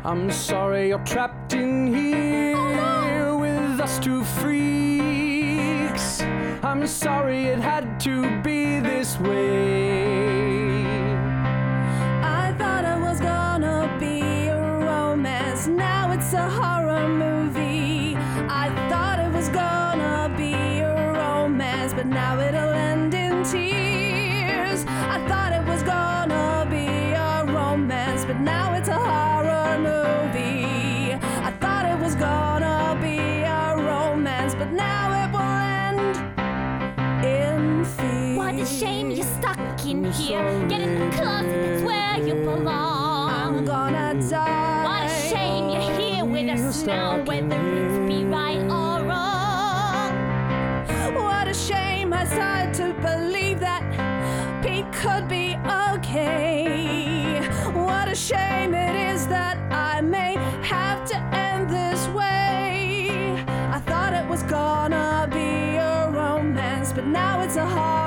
I'm 0.07 0.31
sorry 0.31 0.91
you're 0.91 1.01
trapped 1.01 1.53
in 1.53 1.93
here 1.93 3.35
with 3.35 3.81
us 3.81 3.99
two 3.99 4.23
freaks. 4.23 6.23
I'm 6.63 6.87
sorry 6.87 7.47
it 7.47 7.59
had 7.59 7.99
to 8.03 8.41
be 8.43 8.79
this 8.79 9.19
way. 9.19 10.56
A 38.67 38.69
shame 38.69 39.11
you're 39.13 39.25
stuck 39.25 39.87
in 39.87 40.05
here. 40.13 40.67
Get 40.69 40.81
in 40.81 40.99
the 40.99 41.17
closet, 41.17 41.63
that's 41.63 41.83
where 41.83 42.27
you 42.27 42.35
belong. 42.35 43.31
I'm 43.31 43.65
gonna 43.65 44.21
die. 44.29 44.85
What 44.85 45.05
a 45.05 45.29
shame 45.31 45.69
you're 45.71 46.01
here 46.01 46.25
with 46.25 46.49
us 46.49 46.83
now, 46.85 47.23
whether 47.25 47.61
it's 47.81 47.99
be 48.13 48.25
right 48.25 48.63
or 48.63 49.05
wrong. 49.09 50.13
What 51.15 51.47
a 51.47 51.55
shame 51.55 52.13
I 52.13 52.25
started 52.25 52.75
to 52.81 52.87
believe 53.01 53.61
that 53.61 53.83
Pete 54.65 54.91
could 54.93 55.29
be 55.29 55.57
okay. 55.95 57.41
What 57.73 58.09
a 58.09 58.17
shame 58.17 58.75
it 58.75 58.97
is 59.13 59.29
that 59.29 59.59
I 59.71 60.01
may 60.01 60.35
have 60.65 61.07
to 61.11 61.17
end 61.33 61.71
this 61.71 62.09
way. 62.09 63.45
I 63.77 63.79
thought 63.87 64.13
it 64.13 64.29
was 64.29 64.43
gonna 64.43 65.29
be 65.31 65.77
a 65.77 66.11
romance, 66.11 66.93
but 66.93 67.07
now 67.07 67.43
it's 67.43 67.57
a 67.57 67.67
horror 67.67 68.06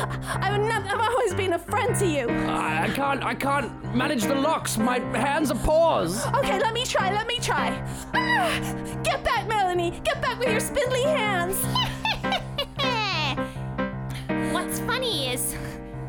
I, 0.00 0.50
I've, 0.50 0.86
I've 0.86 1.00
always 1.00 1.34
been 1.34 1.52
a 1.52 1.58
friend 1.58 1.94
to 1.96 2.06
you. 2.06 2.28
I, 2.28 2.84
I 2.84 2.88
can't, 2.88 3.22
I 3.22 3.34
can't 3.34 3.94
manage 3.94 4.22
the 4.22 4.34
locks. 4.34 4.78
My 4.78 4.98
hands 5.16 5.50
are 5.50 5.58
paws. 5.58 6.26
Okay, 6.26 6.58
let 6.58 6.72
me 6.72 6.84
try. 6.84 7.12
Let 7.12 7.26
me 7.26 7.38
try. 7.38 7.82
Ah! 8.14 9.00
Get 9.02 9.22
back, 9.24 9.48
Melanie. 9.48 10.00
Get 10.04 10.22
back 10.22 10.38
with 10.38 10.48
your 10.48 10.60
spindly 10.60 11.02
hands. 11.02 11.62
What's 14.52 14.80
funny 14.80 15.30
is 15.30 15.54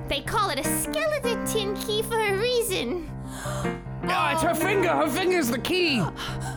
they 0.07 0.21
call 0.21 0.49
it 0.49 0.59
a 0.59 0.63
skeleton 0.63 1.45
tin 1.45 1.75
key 1.75 2.03
for 2.03 2.19
a 2.19 2.37
reason. 2.37 3.09
Ah, 3.33 4.33
it's 4.33 4.43
her 4.43 4.55
finger. 4.55 4.89
Her 4.89 5.09
finger's 5.09 5.49
the 5.49 5.59
key. 5.59 6.01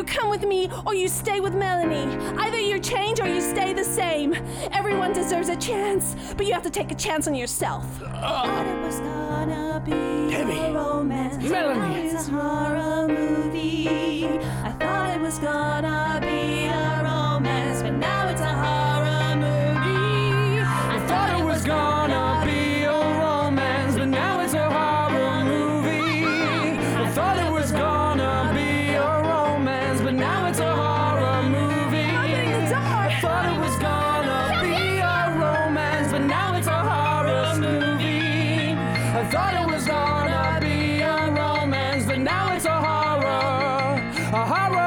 you 0.00 0.04
come 0.06 0.30
with 0.30 0.44
me 0.44 0.70
or 0.86 0.94
you 0.94 1.08
stay 1.08 1.40
with 1.40 1.54
Melanie. 1.54 2.16
Either 2.38 2.58
you 2.58 2.80
change 2.80 3.20
or 3.20 3.26
you 3.26 3.38
stay 3.42 3.74
the 3.74 3.84
same. 3.84 4.32
Everyone 4.72 5.12
deserves 5.12 5.50
a 5.50 5.56
chance, 5.56 6.16
but 6.38 6.46
you 6.46 6.54
have 6.54 6.62
to 6.62 6.70
take 6.70 6.90
a 6.90 6.94
chance 6.94 7.28
on 7.28 7.34
yourself. 7.34 7.84
Thought 7.98 8.66
it 8.66 8.80
was 8.80 8.98
gonna 9.00 9.82
be 9.84 9.90
Debbie. 10.30 10.58
a 10.58 10.72
romance. 10.72 11.44
Melanie. 11.44 12.08
It's 12.08 12.28
a 12.28 12.30
horror 12.30 13.08
movie. 13.08 14.26
I 14.64 14.72
thought 14.80 15.14
it 15.14 15.20
was 15.20 15.38
gonna 15.38 16.19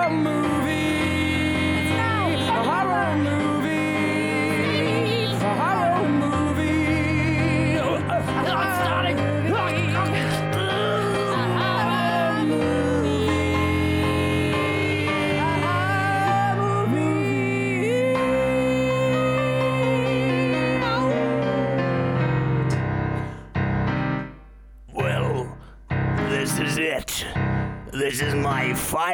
a 0.03 0.52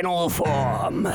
final 0.02 0.30
form. 0.30 1.06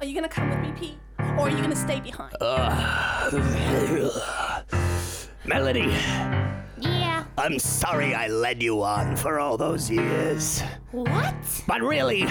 Are 0.00 0.04
you 0.04 0.14
gonna 0.14 0.28
come 0.28 0.50
with 0.50 0.60
me, 0.60 0.72
Pete? 0.78 0.98
Or 1.18 1.40
are 1.40 1.50
you 1.50 1.56
gonna 1.60 1.74
stay 1.74 1.98
behind? 2.00 2.32
Uh, 2.40 3.30
Melody, 5.44 5.92
Yeah. 6.78 7.24
I'm 7.36 7.58
sorry 7.58 8.14
I 8.14 8.28
led 8.28 8.62
you 8.62 8.84
on 8.84 9.16
for 9.16 9.40
all 9.40 9.56
those 9.56 9.90
years. 9.90 10.62
What? 10.92 11.34
But 11.66 11.80
really, 11.82 12.24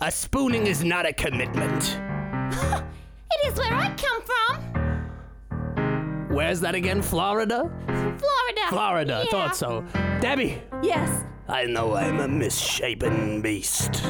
a 0.00 0.10
spooning 0.10 0.66
is 0.66 0.82
not 0.84 1.04
a 1.06 1.12
commitment. 1.12 1.98
It 3.36 3.48
is 3.52 3.58
where 3.58 3.74
I 3.74 3.92
come 3.96 4.22
from. 4.30 6.28
Where's 6.34 6.60
that 6.60 6.74
again? 6.74 7.02
Florida? 7.02 7.68
Florida. 7.86 8.60
Florida, 8.70 9.14
I 9.16 9.22
Yeah. 9.24 9.30
thought 9.30 9.56
so. 9.56 9.84
Debbie, 10.20 10.62
Yes. 10.82 11.24
I 11.46 11.66
know 11.66 11.94
I'm 11.94 12.20
a 12.20 12.28
misshapen 12.28 13.42
beast, 13.42 14.02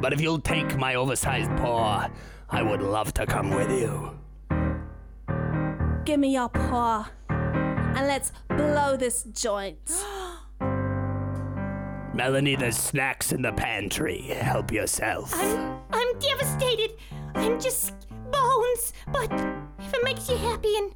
but 0.00 0.12
if 0.12 0.20
you'll 0.20 0.40
take 0.40 0.76
my 0.76 0.96
oversized 0.96 1.50
paw, 1.56 2.10
I 2.48 2.62
would 2.62 2.82
love 2.82 3.14
to 3.14 3.26
come 3.26 3.50
with 3.50 3.70
you. 3.70 4.18
Give 6.04 6.18
me 6.18 6.32
your 6.34 6.48
paw. 6.48 7.08
And 7.28 8.08
let's 8.08 8.32
blow 8.48 8.96
this 8.96 9.22
joint. 9.22 9.78
Melanie, 12.12 12.56
there's 12.56 12.76
snacks 12.76 13.30
in 13.30 13.42
the 13.42 13.52
pantry. 13.52 14.22
Help 14.22 14.72
yourself. 14.72 15.32
I'm, 15.34 15.78
I'm 15.92 16.18
devastated. 16.18 16.96
I'm 17.36 17.60
just 17.60 17.94
bones. 18.32 18.92
But 19.12 19.30
if 19.78 19.94
it 19.94 20.02
makes 20.02 20.28
you 20.28 20.36
happy 20.36 20.76
and. 20.76 20.92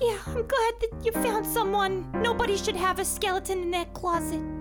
Yeah, 0.00 0.18
I'm 0.26 0.46
glad 0.46 0.74
that 0.80 0.92
you 1.02 1.12
found 1.12 1.46
someone. 1.46 2.10
Nobody 2.22 2.56
should 2.56 2.76
have 2.76 2.98
a 2.98 3.04
skeleton 3.04 3.62
in 3.62 3.70
their 3.70 3.86
closet. 3.86 4.59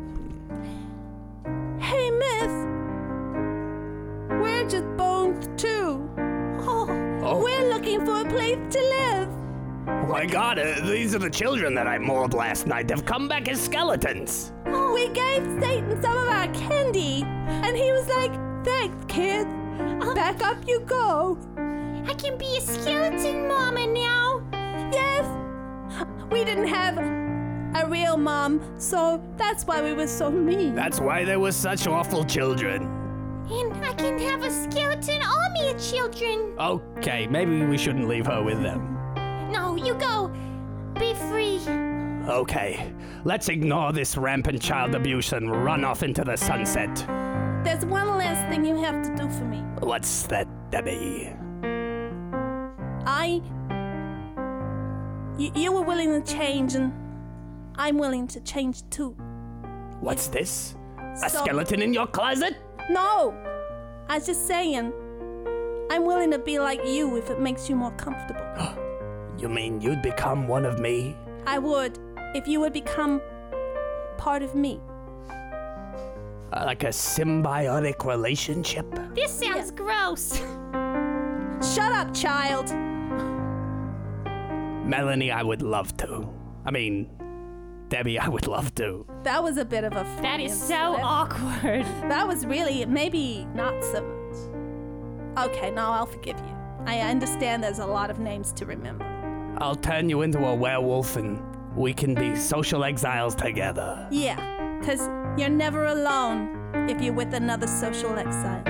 We're 4.69 4.81
just 4.81 4.97
bones 4.97 5.49
too. 5.57 6.07
Oh, 6.59 6.85
Oh. 7.23 7.43
We're 7.43 7.69
looking 7.73 8.05
for 8.05 8.21
a 8.21 8.25
place 8.25 8.59
to 8.69 8.79
live. 8.79 9.29
Oh 9.87 10.05
my 10.07 10.27
god, 10.27 10.59
uh, 10.59 10.85
these 10.85 11.15
are 11.15 11.19
the 11.19 11.29
children 11.29 11.73
that 11.73 11.87
I 11.87 11.97
mauled 11.97 12.35
last 12.35 12.67
night. 12.67 12.87
They've 12.87 13.03
come 13.03 13.27
back 13.27 13.49
as 13.49 13.59
skeletons. 13.59 14.53
We 14.67 15.07
gave 15.07 15.41
Satan 15.59 15.99
some 16.03 16.15
of 16.15 16.27
our 16.27 16.47
candy, 16.53 17.23
and 17.47 17.75
he 17.75 17.91
was 17.91 18.07
like, 18.09 18.31
"Thanks, 18.63 19.05
kids. 19.07 19.49
Back 20.13 20.43
up 20.43 20.57
you 20.67 20.81
go." 20.81 21.39
I 22.07 22.13
can 22.13 22.37
be 22.37 22.57
a 22.57 22.61
skeleton 22.61 23.47
mama 23.47 23.87
now. 23.87 24.43
Yes. 24.93 25.25
We 26.31 26.43
didn't 26.43 26.67
have 26.67 26.95
a 26.99 27.89
real 27.89 28.17
mom, 28.17 28.61
so 28.77 29.19
that's 29.35 29.65
why 29.65 29.81
we 29.81 29.93
were 29.93 30.05
so 30.07 30.29
mean. 30.29 30.75
That's 30.75 30.99
why 31.01 31.25
they 31.25 31.37
were 31.37 31.53
such 31.53 31.87
awful 31.87 32.23
children. 32.23 32.98
And 33.51 33.85
I 33.85 33.93
can 33.93 34.19
have 34.19 34.43
a 34.43 34.51
skeleton 34.51 35.21
army 35.23 35.69
of 35.71 35.81
children. 35.83 36.53
Okay, 36.59 37.27
maybe 37.27 37.65
we 37.65 37.77
shouldn't 37.77 38.07
leave 38.07 38.27
her 38.27 38.43
with 38.43 38.61
them. 38.61 38.95
No, 39.51 39.75
you 39.75 39.95
go. 39.95 40.31
Be 40.93 41.13
free. 41.15 41.59
Okay, 42.27 42.93
let's 43.23 43.49
ignore 43.49 43.91
this 43.91 44.15
rampant 44.17 44.61
child 44.61 44.93
abuse 44.93 45.33
and 45.33 45.49
run 45.65 45.83
off 45.83 46.03
into 46.03 46.23
the 46.23 46.35
sunset. 46.35 46.95
There's 47.63 47.85
one 47.85 48.07
last 48.17 48.47
thing 48.53 48.63
you 48.65 48.75
have 48.77 49.01
to 49.03 49.15
do 49.15 49.29
for 49.31 49.45
me. 49.45 49.57
What's 49.79 50.23
that, 50.27 50.47
Debbie? 50.69 51.33
I. 53.05 53.41
You, 55.39 55.51
you 55.55 55.71
were 55.71 55.81
willing 55.81 56.21
to 56.21 56.33
change, 56.33 56.75
and 56.75 56.93
I'm 57.75 57.97
willing 57.97 58.27
to 58.27 58.41
change 58.41 58.87
too. 58.89 59.15
What's 60.01 60.27
this? 60.27 60.75
A 61.23 61.29
So- 61.29 61.39
skeleton 61.43 61.81
in 61.81 61.93
your 61.93 62.07
closet? 62.07 62.57
No! 62.89 63.35
I 64.07 64.15
was 64.15 64.25
just 64.25 64.47
saying. 64.47 64.91
I'm 65.91 66.05
willing 66.05 66.31
to 66.31 66.39
be 66.39 66.59
like 66.59 66.81
you 66.85 67.17
if 67.17 67.29
it 67.29 67.39
makes 67.39 67.69
you 67.69 67.75
more 67.75 67.91
comfortable. 67.91 68.45
You 69.39 69.47
mean 69.47 69.79
you'd 69.79 70.01
become 70.01 70.49
one 70.49 70.65
of 70.65 70.79
me? 70.79 71.15
I 71.47 71.59
would 71.59 71.97
if 72.35 72.45
you 72.45 72.59
would 72.59 72.73
become 72.73 73.21
part 74.17 74.43
of 74.43 74.53
me. 74.53 74.81
Uh, 76.51 76.63
like 76.65 76.83
a 76.83 76.87
symbiotic 76.89 78.03
relationship? 78.03 78.85
This 79.15 79.31
sounds 79.31 79.71
gross. 79.71 80.39
Shut 81.73 81.93
up, 81.93 82.13
child! 82.13 82.69
Melanie, 84.85 85.31
I 85.31 85.41
would 85.41 85.61
love 85.61 85.95
to. 85.97 86.27
I 86.65 86.71
mean, 86.71 87.09
Debbie, 87.89 88.19
I 88.19 88.27
would 88.27 88.45
love 88.47 88.73
to. 88.75 89.05
That 89.23 89.43
was 89.43 89.57
a 89.57 89.65
bit 89.65 89.83
of 89.83 89.93
a. 89.93 90.03
That 90.21 90.39
is 90.39 90.53
so 90.57 90.93
slip. 90.93 91.03
awkward. 91.03 91.85
That 92.09 92.27
was 92.27 92.45
really 92.45 92.85
maybe 92.85 93.47
not 93.55 93.83
so 93.83 94.03
much. 94.03 95.47
Okay, 95.49 95.71
now 95.71 95.91
I'll 95.91 96.05
forgive 96.05 96.37
you. 96.37 96.55
I 96.85 96.99
understand 96.99 97.63
there's 97.63 97.79
a 97.79 97.85
lot 97.85 98.09
of 98.11 98.19
names 98.19 98.51
to 98.53 98.65
remember. 98.65 99.05
I'll 99.57 99.75
turn 99.75 100.09
you 100.09 100.21
into 100.21 100.39
a 100.45 100.55
werewolf 100.55 101.15
and 101.17 101.41
we 101.75 101.93
can 101.93 102.13
be 102.13 102.35
social 102.35 102.83
exiles 102.83 103.35
together. 103.35 104.07
Yeah, 104.11 104.37
because 104.79 105.07
you're 105.39 105.49
never 105.49 105.85
alone 105.85 106.55
if 106.89 107.01
you're 107.01 107.13
with 107.13 107.33
another 107.33 107.67
social 107.67 108.17
exile. 108.17 108.63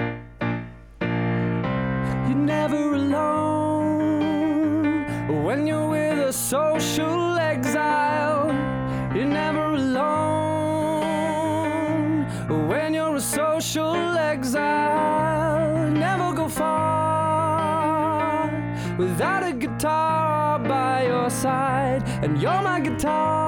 You're 1.01 2.35
never 2.35 2.93
alone 2.93 4.23
when 5.43 5.67
you're 5.67 5.89
with 5.89 6.19
a 6.19 6.33
social 6.33 7.37
exile. 7.37 8.68
You're 9.15 9.25
never 9.25 9.73
alone 9.73 11.09
when 12.69 12.93
you're 12.93 13.15
a 13.15 13.21
social 13.21 14.17
exile. 14.17 15.89
Never 15.89 16.31
go 16.33 16.47
far 16.47 18.51
without 18.99 19.43
a 19.43 19.53
guitar 19.53 20.59
by 20.59 21.07
your 21.07 21.31
side, 21.31 22.03
and 22.23 22.39
you're 22.39 22.61
my 22.61 22.79
guitar. 22.79 23.38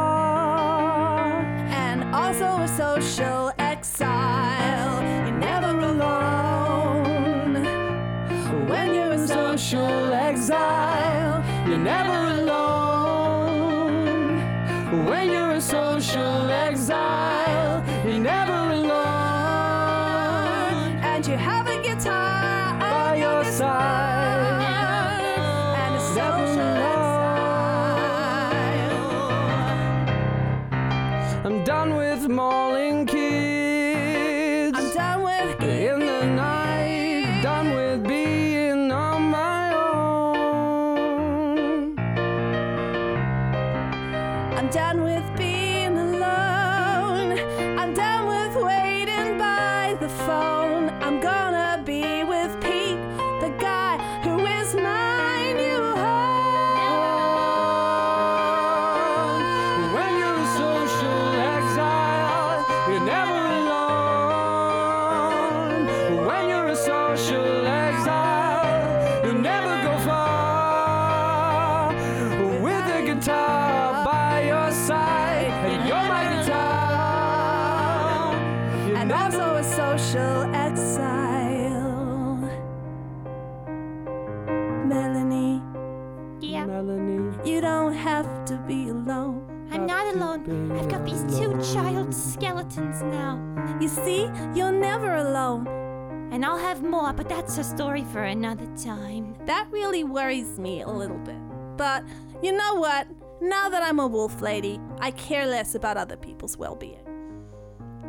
For 98.11 98.23
another 98.23 98.67
time. 98.77 99.35
That 99.45 99.67
really 99.71 100.03
worries 100.03 100.59
me 100.59 100.81
a 100.81 100.89
little 100.89 101.19
bit. 101.19 101.39
But 101.77 102.03
you 102.43 102.51
know 102.51 102.75
what? 102.75 103.07
Now 103.41 103.69
that 103.69 103.81
I'm 103.81 103.99
a 103.99 104.07
wolf 104.07 104.41
lady, 104.41 104.79
I 104.99 105.11
care 105.11 105.45
less 105.45 105.75
about 105.75 105.97
other 105.97 106.17
people's 106.17 106.57
well 106.57 106.75
being. 106.75 106.97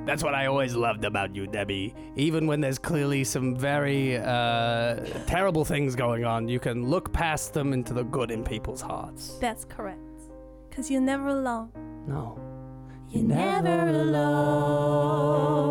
That's 0.05 0.24
what 0.24 0.34
I 0.34 0.46
always 0.46 0.74
loved 0.74 1.05
about 1.05 1.36
you, 1.36 1.46
Debbie. 1.46 1.94
Even 2.16 2.48
when 2.48 2.61
there's 2.61 2.78
clearly 2.78 3.22
some 3.22 3.55
very 3.57 4.16
uh, 4.16 4.96
terrible 5.26 5.64
things 5.64 5.94
going 5.94 6.24
on, 6.24 6.48
you 6.48 6.59
can 6.59 6.88
look 6.90 7.12
past 7.12 7.55
them 7.55 7.72
into 7.72 7.94
the 7.94 8.03
good 8.03 8.32
in 8.32 8.42
people's 8.42 8.80
hearts. 8.80 9.38
That's 9.40 9.64
correct. 9.64 10.00
Because 10.68 10.90
you're 10.90 11.00
never 11.00 11.28
alone. 11.28 11.70
No. 12.09 12.36
You're 13.11 13.22
never 13.22 13.88
alone. 13.88 15.62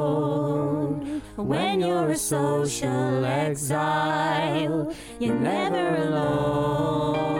When 1.44 1.80
you're 1.80 2.10
a 2.10 2.18
social 2.18 3.26
exile, 3.26 4.94
you're 5.20 5.40
never 5.40 5.96
alone. 5.96 7.32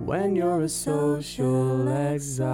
When 0.00 0.34
you're 0.34 0.62
a 0.62 0.68
social 0.68 1.88
exile. 1.88 2.48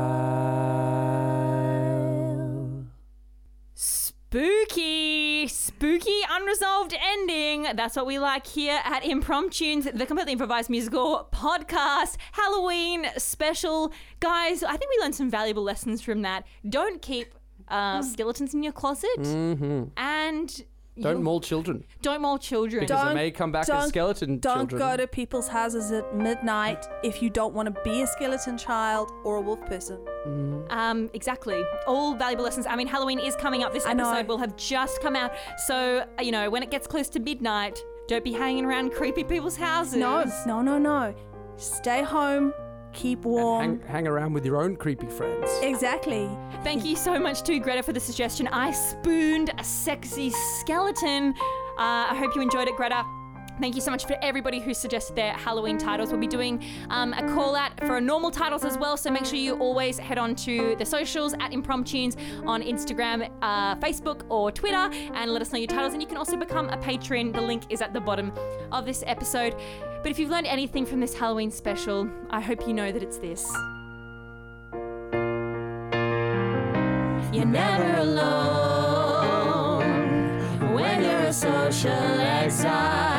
Spooky, 3.75 5.49
spooky, 5.49 6.21
unresolved 6.29 6.95
ending. 7.01 7.69
That's 7.75 7.97
what 7.97 8.05
we 8.07 8.19
like 8.19 8.47
here 8.47 8.81
at 8.85 9.03
Impromptunes, 9.03 9.85
the 9.85 10.05
completely 10.05 10.33
improvised 10.33 10.69
musical 10.69 11.31
podcast, 11.33 12.17
Halloween 12.33 13.07
special. 13.17 13.93
Guys, 14.21 14.63
I 14.63 14.77
think 14.77 14.91
we 14.95 14.99
learned 15.03 15.15
some 15.15 15.31
valuable 15.31 15.63
lessons 15.63 16.03
from 16.03 16.21
that. 16.23 16.45
Don't 16.69 17.01
keep 17.01 17.35
uh, 17.69 18.03
skeletons 18.03 18.55
in 18.55 18.63
your 18.63 18.73
closet, 18.73 19.09
Mm-hmm. 19.19 19.85
and 19.97 20.65
Don't 21.01 21.19
you- 21.19 21.25
maul 21.25 21.41
children 21.41 21.85
don't 22.03 22.21
maul 22.23 22.39
children. 22.39 22.81
because 22.85 23.01
Don't- 23.03 23.09
they 23.09 23.15
may 23.15 23.31
come 23.31 23.51
back 23.51 23.63
as 23.63 23.67
don't- 23.69 23.89
skeleton 23.89 24.39
Don't 24.39 24.69
children. 24.71 24.79
go 24.79 24.97
to 24.97 25.07
people's 25.09 25.49
houses 25.49 25.91
at 25.91 26.15
midnight 26.15 26.87
if 27.03 27.21
you 27.23 27.31
don't 27.31 27.53
want 27.55 27.67
to 27.75 27.81
be 27.83 28.03
a 28.03 28.07
skeleton 28.07 28.57
child 28.59 29.11
or 29.25 29.37
a 29.37 29.41
wolf 29.41 29.61
person. 29.67 29.99
Um, 30.71 31.11
exactly. 31.15 31.63
All 31.87 32.15
valuable 32.15 32.45
lessons. 32.45 32.67
I 32.67 32.77
mean, 32.77 32.87
Halloween 32.87 33.19
is 33.19 33.35
coming 33.37 33.63
up. 33.65 33.73
This 33.73 33.87
I 33.87 33.93
know. 33.93 34.09
episode 34.11 34.29
will 34.29 34.39
have 34.39 34.55
just 34.57 35.01
come 35.03 35.17
out. 35.17 35.33
So, 35.67 36.07
uh, 36.19 36.23
you 36.23 36.31
know, 36.33 36.49
when 36.51 36.63
it 36.63 36.71
gets 36.71 36.87
close 36.87 37.09
to 37.11 37.21
midnight, 37.21 37.83
don't 38.07 38.23
be 38.25 38.33
hanging 38.33 38.65
around 38.65 38.93
creepy 38.93 39.25
people's 39.25 39.57
houses. 39.57 39.97
No, 39.97 40.25
no, 40.47 40.63
no, 40.63 40.79
no. 40.79 41.15
Stay 41.57 42.03
home, 42.03 42.53
keep 42.95 43.25
warm. 43.25 43.81
hang, 43.81 43.89
hang 43.89 44.07
around 44.07 44.33
with 44.33 44.47
your 44.47 44.63
own 44.63 44.77
creepy 44.77 45.07
friends. 45.07 45.51
Exactly. 45.63 46.29
Thank 46.63 46.85
you 46.85 46.97
so 46.97 47.19
much 47.19 47.43
to 47.43 47.59
Greta 47.59 47.83
for 47.83 47.93
the 47.93 48.01
suggestion. 48.01 48.49
I 48.49 48.71
spooned 48.71 49.53
a 49.59 49.65
sexy 49.65 50.31
skeleton. 50.31 51.35
Uh, 51.77 52.09
I 52.11 52.17
hope 52.17 52.35
you 52.35 52.41
enjoyed 52.41 52.69
it, 52.69 52.77
Greta. 52.77 53.05
Thank 53.61 53.77
you 53.77 53.81
so 53.81 53.93
much 53.93 54.05
for 54.05 54.17
everybody 54.21 54.59
who 54.59 54.75
suggested 54.75 55.15
their 55.15 55.33
Halloween 55.33 55.79
titles. 55.79 56.11
We'll 56.11 56.21
be 56.21 56.27
doing 56.27 56.65
um, 56.91 57.13
a 57.13 57.23
call 57.35 57.55
out 57.55 57.73
for 57.87 58.01
normal 58.01 58.33
titles 58.33 58.65
as 58.65 58.77
well, 58.77 58.97
so 58.97 59.11
make 59.11 59.25
sure 59.25 59.37
you 59.37 59.55
always 59.59 59.97
head 59.97 60.19
on 60.19 60.35
to 60.37 60.75
the 60.77 60.85
socials 60.85 61.35
at 61.35 61.53
Impromptunes 61.53 62.17
on 62.47 62.63
Instagram, 62.63 63.31
uh, 63.43 63.77
Facebook, 63.77 64.23
or 64.29 64.51
Twitter 64.51 64.91
and 65.15 65.31
let 65.31 65.41
us 65.41 65.53
know 65.53 65.59
your 65.59 65.69
titles. 65.69 65.93
And 65.93 66.03
you 66.03 66.09
can 66.09 66.17
also 66.17 66.37
become 66.37 66.69
a 66.69 66.77
patron. 66.79 67.31
The 67.31 67.41
link 67.41 67.63
is 67.71 67.81
at 67.81 67.93
the 67.93 68.01
bottom 68.01 68.33
of 68.73 68.87
this 68.87 69.05
episode. 69.07 69.55
But 70.03 70.11
if 70.11 70.19
you've 70.19 70.31
learned 70.31 70.49
anything 70.49 70.85
from 70.85 70.99
this 71.01 71.15
Halloween 71.15 71.53
special, 71.53 72.11
I 72.31 72.41
hope 72.41 72.67
you 72.67 72.75
know 72.75 72.91
that 72.91 73.03
it's 73.03 73.19
this. 73.19 73.49
You're 77.33 77.47
never 77.47 78.01
alone 78.01 79.85
when 80.75 81.03
you're 81.03 81.21
a 81.21 81.33
social 81.33 81.91
exile. 81.91 83.14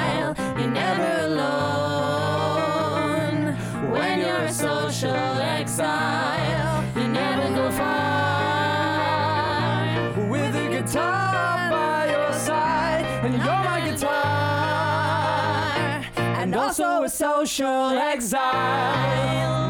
Social 17.16 17.98
exile. 17.98 19.65